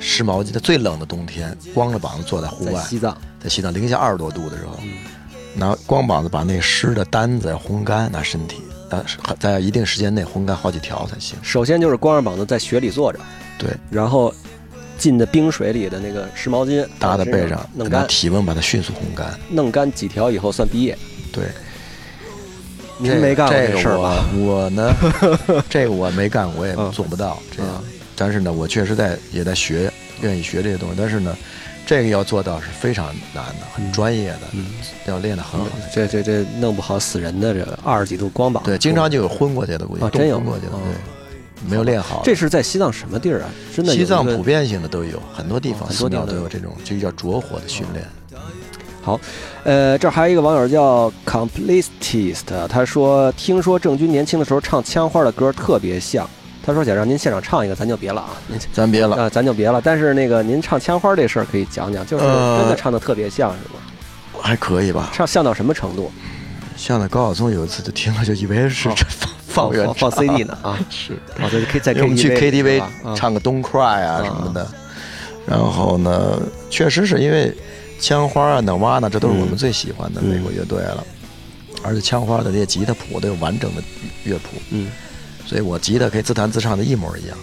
[0.00, 4.92] 湿毛巾，在最冷的冬天，光着膀子坐在户外，在西藏，在西藏零下二十多度的时候，嗯
[5.54, 11.36] 拿光膀子把那个湿的单子要烘干，拿身体，但是在一定时间内烘干好几条才行。
[11.42, 13.18] 首先就是光着膀子在雪里坐着，
[13.58, 14.32] 对，然后
[14.98, 19.36] 浸在冰水里的那个湿毛巾搭在背上，弄干，体温把它迅速烘干。
[19.48, 20.96] 弄干几条以后算毕业。
[21.32, 21.44] 对，
[22.98, 24.24] 您没干过这这事儿吧？
[24.34, 24.94] 我我呢，
[25.70, 27.98] 这个我没干，我也嗯做不到这样嗯。
[28.16, 29.90] 但是呢，我确实在也在学，
[30.20, 30.94] 愿意学这些东西。
[30.98, 31.36] 但是呢，
[31.86, 34.66] 这个要做到是非常难的，很专业的，嗯
[35.06, 35.66] 要练得很好。
[35.94, 38.70] 这这这弄不好死人的，这个二十几度光膀子。
[38.70, 42.22] 对，经常就有昏过去的，估计真有昏过去的，哦对，没有练好。
[42.24, 43.50] 这是在西藏什么地儿啊？
[43.74, 48.04] 真的西藏普遍性的都有，很多地方很多地方都有寺庙都有这种，就叫着火的训练。
[49.08, 49.18] 好，
[49.64, 56.28] 呃，这儿还有一个网友叫 Completist，他说听说郑钧年轻的时候唱枪花的歌特别像，
[56.62, 59.80] 他说想让您现场唱一个，咱就别了啊，您咱别了，啊，咱就别了。
[59.82, 63.80] 但是那个您唱枪花这事儿可以讲讲，就是呃真的唱的特别像是吗？
[64.42, 65.08] 还可以吧。
[65.14, 66.12] 唱像到什么程度？
[66.76, 70.78] 像那高晓松有一次就听了，就以为是哦这放放原放放 CD 呢啊？
[70.90, 71.14] 是。
[71.40, 72.82] 哦，对，可以在因为我们去 KTV
[73.16, 74.70] 唱个《Don't Cry》啊什么的，
[75.46, 76.38] 然后呢，
[76.68, 77.56] 确实是因为
[78.00, 81.04] 枪花啊、暖蛙呢，这都是我们最喜欢的嗯美国乐队了，
[81.82, 83.82] 而且枪花的这些吉他谱都有完整的
[84.24, 84.88] 乐谱，嗯。
[85.46, 87.38] 所以我吉他可以自弹自唱的一模一样。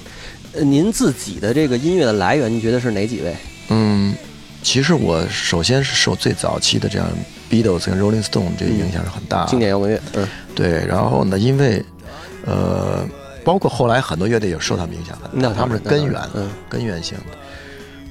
[0.54, 3.36] 呃您自己的这个音乐的来源，您觉得是哪几位？
[3.70, 4.16] 嗯，
[4.62, 7.08] 其实我首先是受最早期的这样
[7.50, 11.84] Beatles 跟 Rolling Stone 这个影响是很大的，经典摇滚乐，嗯对，然后呢，因为
[12.46, 13.04] 呃，
[13.44, 17.38] 包括后来很多乐队也受他们影响很大，那他们是根源，嗯根源性的。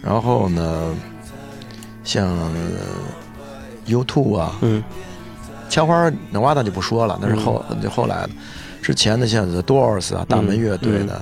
[0.03, 0.95] 然后呢，
[2.05, 2.53] 像呃
[3.87, 4.83] U2 啊，嗯
[5.69, 8.31] 枪花能挖到就不说了，那是后就后来的。
[8.83, 11.21] 之前的像 The Doors 啊，大门乐队的，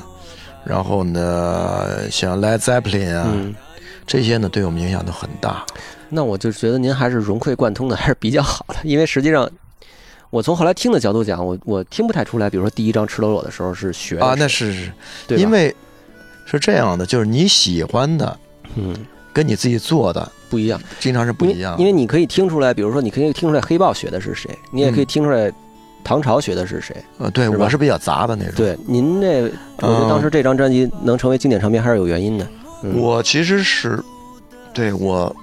[0.65, 3.55] 然后呢，像 Led Zeppelin 啊，嗯，
[4.07, 5.65] 这些呢对我们影响都很大。
[6.09, 9.49] 那我就觉得您还是融会贯通的，还是比较好的，因为实际上。
[10.31, 12.49] 我从后来听的角度讲，我我听不太出来。
[12.49, 14.93] 比如说第一张《赤裸裸》的时候是学啊，那是是，
[15.29, 15.77] 对因为
[16.47, 18.39] 是这样的，就是你喜欢的
[18.77, 18.97] 嗯
[19.33, 21.81] 跟你自己做的不一样，经常是不一样的。
[21.81, 25.51] 因为你可以听出来，比如说你可以听出来黑豹学的是谁，你也可以听出来
[26.05, 26.95] 唐朝学的是谁。
[27.19, 28.55] 呃，对我是比较杂的那种。
[28.57, 29.43] 对，您这
[29.79, 32.47] 我觉得当时这张专辑能成为经典唱片还是有原因的。
[32.83, 34.03] 嗯、我其实是
[34.75, 35.35] 对我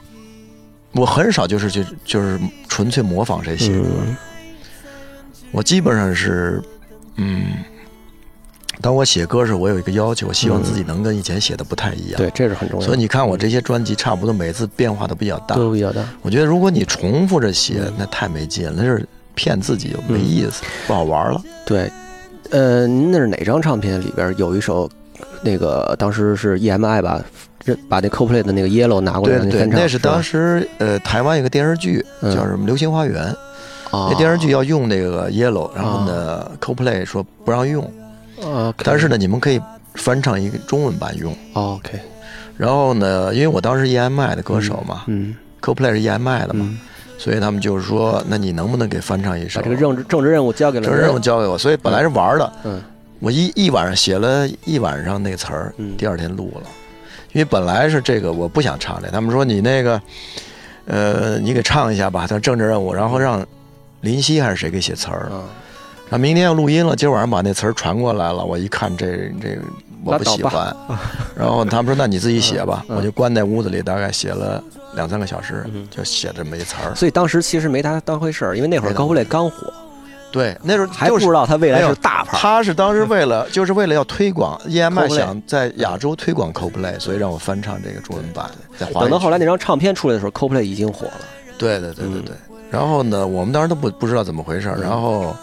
[0.92, 4.18] 我很少就是就就是纯粹模仿谁写歌，嗯
[5.52, 6.62] 我基本上是
[7.16, 7.44] 嗯。
[8.82, 12.18] 当我写歌时，我有一个要求，我希望自己能跟以前写的不太一样。
[12.18, 12.86] 对，这是很重要的。
[12.86, 15.56] 所以你看我这些专辑，差不多每次变化都比较大。
[15.56, 16.02] 都比较大。
[16.22, 19.06] 我觉得如果你重复着写嗯，那太没劲了，那是
[19.36, 21.42] 骗自己，没意思，不好玩了。
[21.66, 21.92] 对，
[22.52, 24.90] 呃，您那是哪张唱片里边有一首，
[25.44, 27.22] 那个当时是 EMI 吧，
[27.90, 33.24] 把那 CoPlay 的那个 Yellow 拿过来对对，那是当时时呃台湾有个电视剧嗯叫什么《流星花园》，
[33.98, 37.84] 啊那电视剧要用那个 Yellow，然后呢 CoPlay 说不让用，
[38.44, 39.62] 啊，但是呢你们可以
[39.96, 41.36] 翻唱一个中文版用。
[41.54, 42.00] ，OK，
[42.58, 46.80] 然后呢，因为我当时 EMI 的歌手嘛嗯，CoPlay 是 EMI 的嘛，嗯，
[47.18, 49.60] 所以他们就是说，那你能不能给翻唱一首？
[49.60, 52.82] 把这个政治政治任务交给了政治任务交给我，所以本来是玩的，嗯。
[53.22, 56.70] 我一一晚上写了一晚上那词儿嗯，第二天录了，
[57.34, 60.02] 因为本来是这个我不想唱这，他们说你那个，
[60.86, 63.46] 呃，你给唱一下吧，他政治任务，然后让
[64.00, 65.30] 林夕还是谁给写词儿，
[66.12, 69.58] 后明天要录音了，今儿晚上把那词儿传过来了，我一看这这
[70.04, 70.76] 我不喜欢，
[71.36, 74.64] 然后他们说那你自己写吧，嗯我就关在屋子里，大概写了
[74.96, 76.96] 两三个小时嗯，就写这么一词儿。
[76.96, 79.72] 所以当时其实没他当回事儿，因为那会儿没当 CoPlay 刚火，
[80.32, 82.38] 对，那时候还不知道他未来是大牌。
[82.38, 88.50] 他是当时为了 就是为了要推广 EMI 想在亚洲推广 CoPlay，所以让我翻唱这个中文版，
[88.94, 91.14] 等到后来那张唱片出来的时候，CoPlay 已经火了。
[91.58, 92.36] 对对对对嗯对。
[92.72, 95.36] 然后呢，我们当时都不不知道怎么回事儿，然后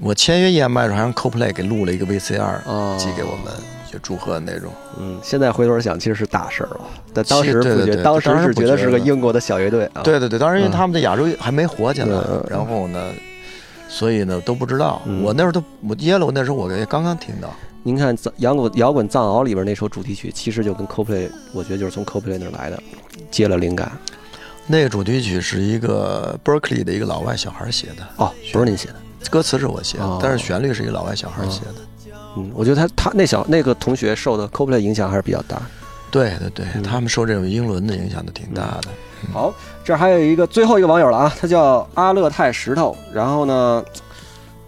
[0.00, 3.52] 我签约 EMI 的时候还让 CoPlay 给录了一个 VCR 哦寄给我们，
[3.90, 4.72] 就祝贺那种。
[4.98, 6.80] 嗯，现在回头想，其实是大事儿了。
[7.12, 10.02] 但当时不觉，对对对当时是觉得是个英国的小乐队啊。
[10.02, 12.08] 对对对，当时因为嗯他们在亚洲还没火起来
[12.48, 13.08] 然后呢，
[13.88, 15.02] 所以呢都不知道。
[15.04, 17.52] 嗯我那时候都我 Yellow 那时候我也刚刚听到。
[17.82, 22.82] 您看藏摇滚摇滚藏獒里边那首主题曲，其实就跟 CoPlay，我觉得就是从 CoPlay 那儿来的，
[23.30, 23.90] 接了灵感。
[24.66, 28.94] 那个主题曲是一个 Berkeley 的一个老外小孩写的，哦，不是您写的。
[29.28, 31.74] 歌词是我写的哦，但是旋律是一个老外小孩写的。
[32.36, 35.60] 嗯，我觉得他他那小那个同学受的 CoPlay 影响还是比较大。
[36.10, 38.88] 对对对嗯，他们受这种英伦的影响都挺大的。
[39.32, 39.52] 好，
[39.84, 42.96] 这儿还有一个最后一个网友了啊，他叫阿勒泰石头。
[43.12, 43.84] 然后呢，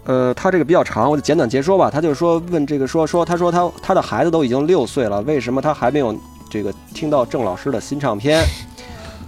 [0.04, 1.90] 呃，他这个比较长，我就简短截说吧。
[1.90, 6.14] 他就是说问这个说说，他说他他的孩子都已经六岁了，为什么他还没有
[6.50, 8.44] 这个听到郑老师的新唱片？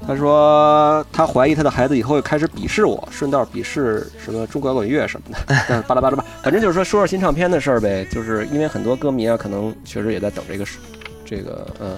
[0.06, 8.06] 他说他怀疑他的孩子以后会开始鄙视我，顺道鄙视什么中国摇滚乐什么的，但巴拉巴拉巴，反正就是说说说新唱片的事儿呗。
[8.10, 10.78] 就是因为很多歌迷啊，可能确实也在等这个事，
[11.24, 11.96] 这个嗯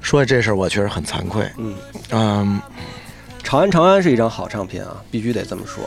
[0.00, 1.48] 说起这事儿，我确实很惭愧。
[1.58, 1.74] 嗯。
[2.10, 2.60] 嗯，
[3.42, 5.84] 长安长安是一张好唱片啊，必须得这么说。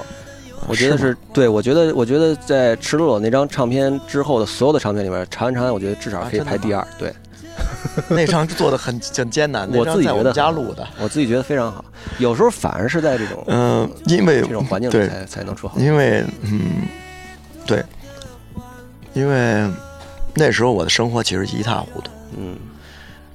[0.68, 6.88] 我觉得是对，我觉得我觉得在赤裸裸那张唱片之后的所有的唱片里面，长安长安我觉得至少可以排第二。
[7.00, 7.12] 对
[8.10, 10.88] 那场做的很很艰难，我自己觉得家录的。
[11.00, 11.84] 我自己觉得非常好。
[12.20, 15.78] 有时候反而是在这种嗯，因为这种环境里才才能出好。
[15.78, 16.84] 因为嗯，
[17.66, 17.84] 对，
[19.14, 19.70] 因为
[20.34, 22.56] 那时候我的生活其实一塌糊涂，嗯，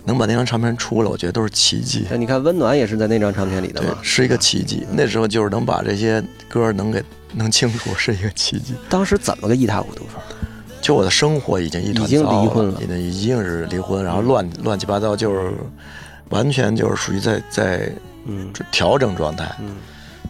[0.05, 2.07] 能把那张唱片出了，我觉得都是奇迹。
[2.11, 3.99] 那你看《温暖》也是在那张唱片里的对嘛，。
[4.03, 4.87] 是一个奇迹。
[4.93, 7.03] 那时候就是能把这些歌能给
[7.35, 8.75] 弄清楚，是一个奇迹。
[8.89, 10.21] 当时怎么个一塌糊涂法？
[10.87, 12.80] 就我的生活已经一团已经糟离婚了。
[12.80, 15.53] 已经已经是离婚，然后乱乱七八糟，就是
[16.28, 17.93] 完全就是属于在在
[18.24, 18.53] 嗯。
[18.70, 19.53] 调整状态。
[19.59, 19.74] 嗯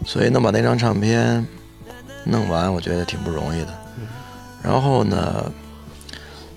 [0.07, 1.47] 所以能把那张唱片
[2.25, 3.79] 弄完，我觉得挺不容易的。
[3.99, 4.07] 嗯。
[4.63, 5.53] 然后呢，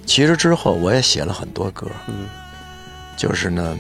[0.06, 2.26] 其实之后我也写了很多歌，嗯。
[3.18, 3.78] 就是呢，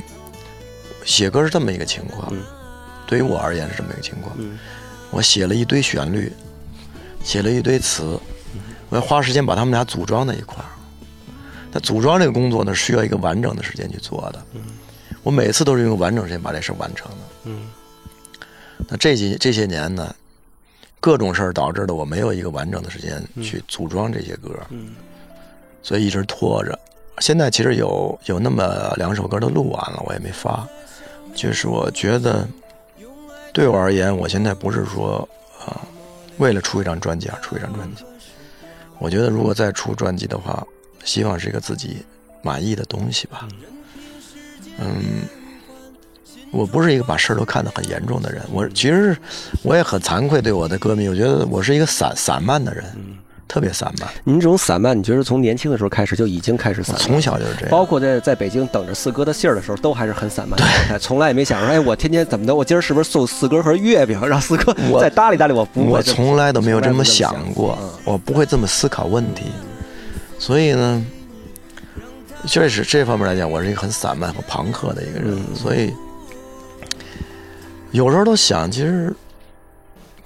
[1.05, 2.28] 写歌是这么一个情况。
[2.34, 2.41] 嗯。
[3.07, 4.59] 对于我而言是这么一个情况，嗯。
[5.11, 6.30] 我写了一堆旋律，
[7.24, 8.20] 写了一堆词，
[8.90, 10.70] 我要花时间把他们俩组装在一块儿。
[11.72, 14.44] 那组装这个工作呢，需要一个完整的时间去做的。
[15.24, 17.18] 我每次都是用完整时间把这事完成的。
[17.46, 17.68] 嗯
[18.88, 20.16] 那这几这些年呢，
[21.00, 24.96] 各种事儿导致的我没有一个完整的时间去组装这些歌，嗯
[25.84, 26.80] 所以一直拖着。
[27.20, 30.66] 现在其实有有那么两首歌都录完了，我也没发。
[31.36, 32.48] 就是我觉得，
[33.54, 35.28] 对我而言，我现在不是说
[35.60, 35.86] 啊，
[36.38, 38.04] 为了出一张专辑而出一张专辑。
[39.00, 40.66] 我觉得如果再出专辑的话，
[41.04, 42.06] 希望是一个自己
[42.41, 43.47] 满意的东西吧。
[44.78, 45.24] 嗯，
[46.52, 48.43] 我不是一个把事儿都看得很严重的人。
[48.52, 49.18] 我其实
[49.64, 52.86] 我也很惭愧对我的歌迷，我觉得我是一个散散漫的人，
[53.50, 54.08] 特别散漫。
[54.24, 57.02] 您这种散漫，你觉得从年轻的时候开始就已经开始散漫？
[57.06, 57.70] 从小就是这样。
[57.70, 65.66] 包括在在北京等着四哥的信儿的时候，都还是很散漫的状态，从来也没想说，哎，我天天怎么的，我今儿是不是送四哥盒月饼，让四哥再 搭理搭理我？
[65.66, 69.47] 不，我从来都没有这么想过，我不会这么思考问题。
[70.38, 71.06] 所以呢。
[72.47, 75.93] 确实，这方面来讲，我是一个很散漫和朋克的一个人，所以
[77.91, 79.14] 有时候都想，其实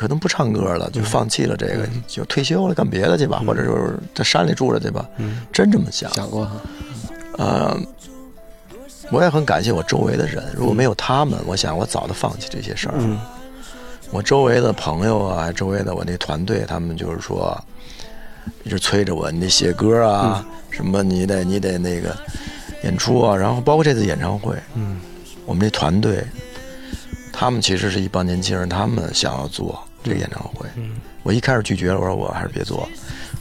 [0.03, 5.09] 可能不唱歌了，就放弃了这个，就退休了，干别的去吧，或者就是在山里住着去吧。
[5.51, 6.13] 真这么想？
[6.13, 6.51] 想过哈。
[7.37, 7.77] 呃，
[9.09, 12.95] 我也很感谢我周围的人，如果没有他们，我想我早就放弃这些事儿。
[14.11, 17.57] 我周围的朋友啊，周围的我那团队，他们就是说。
[18.65, 22.13] 一直催着我，你得写歌啊，什么你得你得那个
[22.83, 24.99] 演出啊，然后包括这次演唱会，嗯，
[25.45, 26.25] 我们这团队，
[27.31, 32.87] 他们其实是一帮年轻人，他们想要做这个演唱会，嗯，我一开始拒绝了，我说我还是别做，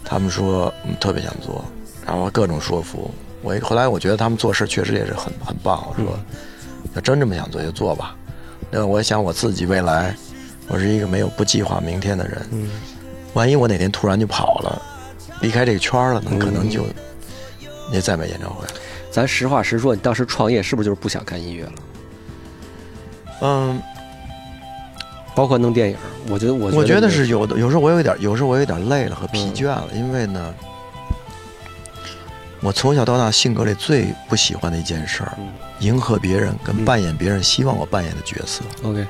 [0.05, 1.65] 他们说嗯特别想做，
[2.07, 3.11] 然后各种说服。
[3.43, 6.19] 我，后来我觉得他们做事确实也是很很棒，我说
[6.95, 8.15] 要真这么想做就做吧，
[8.71, 10.15] 那我想我自己未来，
[10.69, 12.71] 我是一个没有不计划明天的人，嗯，
[13.35, 14.81] 万一我哪天突然就跑了。
[15.41, 16.87] 离开这个圈了，那可能就
[17.91, 18.65] 也再没演唱会。
[19.11, 21.73] 咱实话实说，你当时创业是不是就是不想干音乐了？
[23.41, 23.83] 嗯，
[25.35, 25.97] 包括弄电影，
[26.29, 27.59] 我觉得我我觉得是有的。
[27.59, 30.55] 有时候我有一点，有时候我有点累了和疲倦了，因为呢，
[32.61, 35.33] 我从小到大性格里最不喜欢的一件事儿，
[35.81, 38.63] 迎合别人跟扮演别人希望我扮演的角色。
[38.83, 39.07] OK，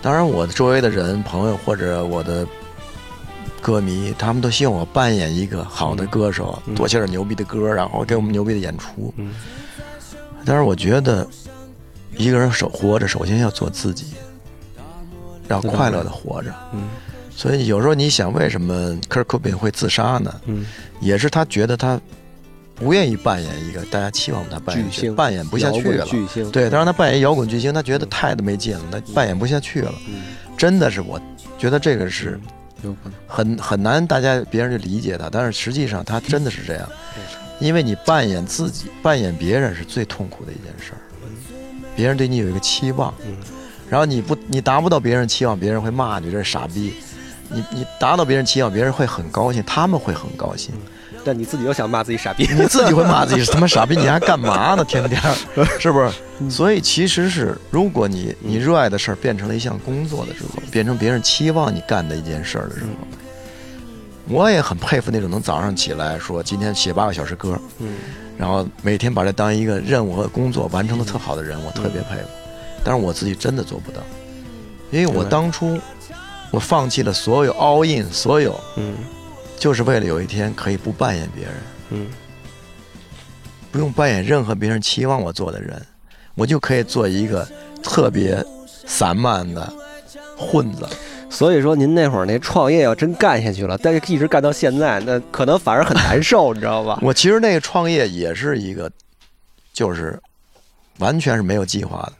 [0.00, 2.46] 当然，我的周围的人、朋友或者我的。
[3.60, 9.14] 歌迷他们都希望我扮演一个好的歌手，多写点牛逼的歌，然后给我们牛逼的演出。
[10.44, 11.24] 但是我觉得，
[12.16, 14.14] 一个人首活着，首先要做自己，
[15.52, 16.52] 要快乐的活着。
[16.72, 16.88] 嗯
[17.34, 20.34] 所以有时候你想，为什么科尔·科宾会自杀呢？
[20.46, 20.66] 嗯
[21.00, 21.98] 也是他觉得他
[22.74, 26.06] 不愿意扮演一个大家期望他扮演扮演不下去了。
[26.52, 29.92] 对，他让他扮演摇滚巨星，他觉得太没劲了，他扮演不下去了。
[30.58, 31.20] 真的是，我
[31.58, 32.38] 觉得这个是。
[33.28, 36.88] 很很难，大家别人去理解他，但是实际上他真的是这样，
[37.60, 40.98] 因为你扮演自己，扮演别人是最痛苦的一件事儿。
[41.94, 43.14] 别人对你有一个期望，
[43.92, 46.94] 然后你不你达不到别人期望，别人会骂你这是傻逼。
[47.50, 50.72] 你你达到别人期望，别人会很高兴，他们会很高兴。
[51.22, 54.82] 但你自己又想骂自己傻逼，你自己会骂自己是 他妈傻逼，你还干嘛呢？
[54.82, 55.20] 天天
[55.78, 56.10] 是不是？
[56.50, 67.96] 所以其实是，如果你你热爱的事儿变成了一项工作的时候，变成别人期望你干的一件事儿的时候，我也很佩服那种能早上起来说今天写八个小时歌，嗯，
[68.38, 72.41] 然后每天把这当一个任务和工作完成的特好的人，我特别佩服。
[72.84, 74.00] 但是我自己真的做不到，
[74.90, 75.78] 因为我当初
[76.50, 78.94] 我放弃了所有 all in 所有，嗯。
[79.58, 81.54] 就是为了有一天可以不扮演别人，
[81.90, 82.08] 嗯，
[83.70, 85.80] 不用扮演任何别人期望我做的人，
[86.34, 87.48] 我就可以做一个
[87.80, 88.44] 特别
[88.84, 89.72] 散漫的
[90.36, 90.84] 混子。
[91.30, 96.98] 所以说，您那会儿那创业要真干下去了，但是一直干到现在，那可能反而很难受，你知道吧？
[97.00, 98.90] 我其实那个创业也是一个，
[99.72, 100.20] 就是
[100.98, 102.12] 完全是没有计划的。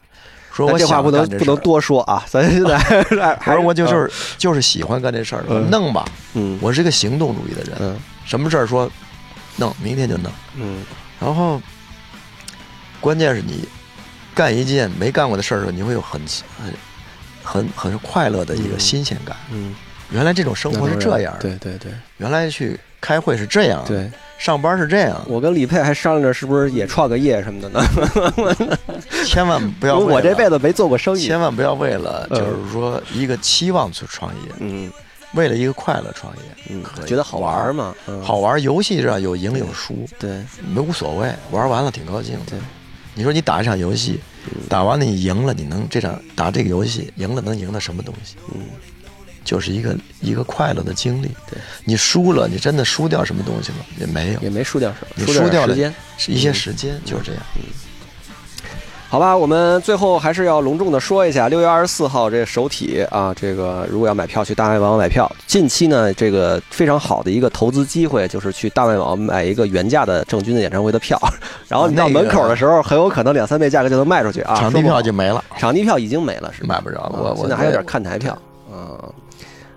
[0.53, 2.77] 说我这话不能不能多说啊，咱现在
[3.41, 6.05] 还是我就是就是喜欢干这事儿，弄吧。
[6.35, 8.91] 嗯，我是一个行动主义的人，嗯，什么事儿说
[9.57, 10.31] 弄，明天就弄。
[10.57, 10.85] 嗯，
[11.19, 11.61] 然后
[13.01, 13.67] 关键是你
[14.35, 16.21] 干一件没干过的事儿的时候，你会有很
[16.63, 16.73] 很
[17.43, 19.35] 很很快乐的一个新鲜感。
[19.51, 19.75] 嗯，
[20.11, 21.35] 原来这种生活是这样。
[21.41, 23.85] 对对对，原来去开会是这样。
[23.87, 24.11] 对。
[24.39, 27.81] 上班是这样，我跟李佩还商量着是不是也创个业什么的呢？
[29.25, 31.25] 千万不要，我这辈子没做过生意。
[31.25, 34.91] 千万不要为了就是说一个期望去创业，嗯，
[35.35, 38.61] 为了一个快乐创业，嗯，觉得好玩嘛，好玩。
[38.61, 40.43] 游戏上有赢有输，对，
[40.75, 42.37] 没无所谓，玩完了挺高兴。
[42.45, 42.59] 对，
[43.15, 44.19] 你说你打一场游戏，
[44.69, 48.35] 打完了你赢了，你能这场打这个游戏赢了能赢到什么东西？
[48.53, 48.63] 嗯。
[49.45, 51.29] 就是一个一个快乐的经历。
[51.51, 53.79] 对，你输了，你真的输掉什么东西了？
[54.01, 55.09] 也没有，也没输掉什么。
[55.15, 57.43] 你输掉时间，是一些时间，就是这样。
[57.57, 57.63] 嗯
[59.13, 71.21] 好吧，我们最后还是要隆重的说一下，六月二十四号这首体啊，这个如果要买票去大麦网买票，近期呢这个非常好的一个投资机会就是去大麦网买一个原价的郑钧的演唱会的票，
[71.69, 77.35] 然后你到门口的时候很有可能两三倍价格就能卖出去啊，场地票就没了，场地票已经没了是买不着了。
[77.35, 78.52] 我现在还有点看台票，嗯。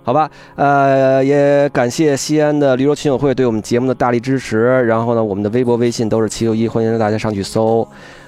[0.05, 4.85] 好吧，呃，也感谢西安的驴肉群友会对我们节目的大力支持。
[4.85, 7.85] 然后呢，我们的微博、微信都是七六一，欢迎大家上去搜。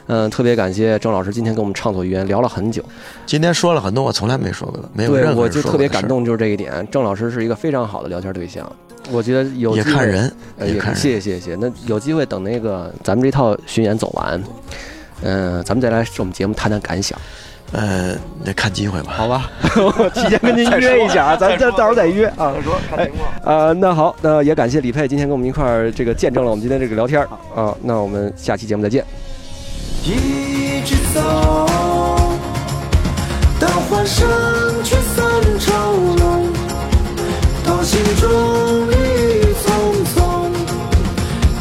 [0.08, 2.84] 嗯，特别感谢郑老师今天跟我们畅所欲言，聊了很久。
[3.28, 6.88] 今天说了很多我从来没说过的，没有任何我就特别感动，就是这一点。
[6.90, 8.68] 郑老师是一个非常好的聊天对象，
[9.12, 10.34] 我觉得有也看人，
[10.66, 11.56] 也看谢谢谢谢。
[11.56, 14.42] 那有机会等那个咱们这套巡演走完，
[15.22, 17.20] 嗯，咱们再来我们节目谈谈感想。
[17.74, 19.12] 呃，那看机会吧。
[19.16, 22.54] 好吧， 我提前跟您约一下啊，咱咱到时候再约啊。
[22.56, 23.30] 再说，看情况。
[23.44, 27.22] 呃，那好，那也感谢李佩今天跟我们一块儿这个见证了我们今天这个聊天
[27.54, 27.76] 啊。
[27.82, 29.04] 那我们下期节目再见。
[30.04, 31.68] 一直走
[33.60, 34.26] 到欢声
[34.84, 35.26] 却散
[35.60, 35.74] 愁
[36.16, 36.48] 浓，
[37.66, 39.68] 到心中雨匆
[40.16, 40.50] 匆，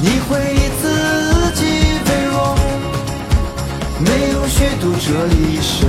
[0.00, 0.55] 你会
[5.06, 5.88] 这一生。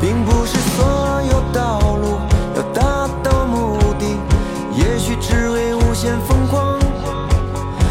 [0.00, 2.18] 并不是所有道路
[2.56, 4.18] 要达到目的，
[4.74, 6.80] 也许只为无限疯狂；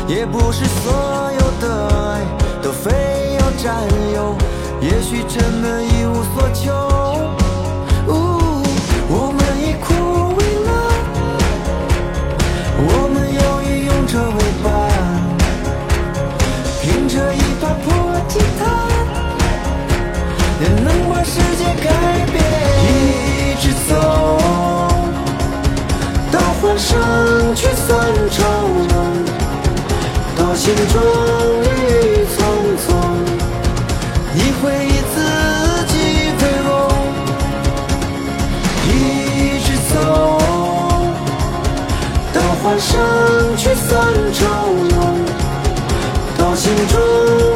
[0.06, 0.92] 也不是所
[1.32, 2.22] 有的爱
[2.62, 4.36] 都非要占有，
[4.82, 6.89] 也许真的一无所求。
[27.60, 27.88] 声却散
[28.32, 28.38] 愁
[28.88, 28.96] 浓，
[30.38, 30.96] 到心中
[31.62, 32.38] 郁郁葱
[32.78, 32.88] 葱，
[34.34, 35.16] 你会以自
[35.88, 35.94] 己
[36.40, 36.68] 为荣。
[38.88, 38.90] 一
[39.60, 39.96] 直走
[42.34, 42.88] 到欢声
[43.58, 43.90] 却散
[44.34, 44.40] 愁
[44.92, 44.98] 浓，
[46.38, 46.98] 到心中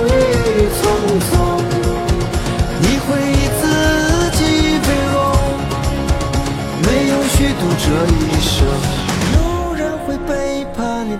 [0.08, 0.12] 郁
[0.50, 0.84] 郁葱
[1.30, 1.32] 葱。
[2.82, 3.64] 你会以自
[4.38, 4.42] 己
[4.86, 5.16] 为荣，
[6.82, 8.93] 没有虚度这一生。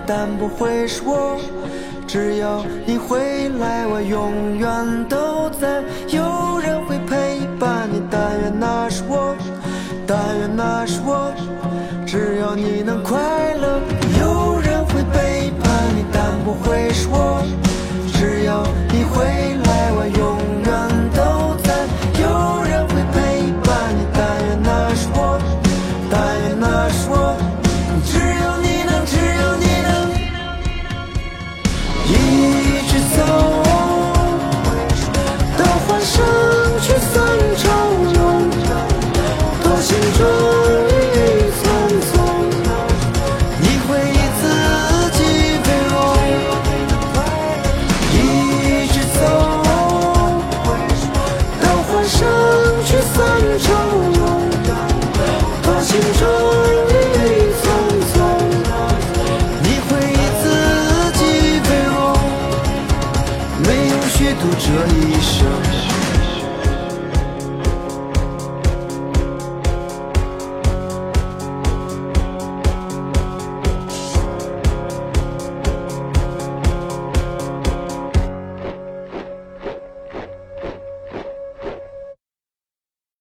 [0.06, 1.38] 但不会是我。
[2.06, 4.68] 只要你回来，我永远
[5.08, 5.82] 都在。
[6.08, 9.34] 有人会陪伴你，但愿那是我，
[10.06, 11.32] 但愿那是我。
[12.06, 13.18] 只要你能快
[13.54, 13.80] 乐。
[14.20, 16.90] 有人会背叛你，但不会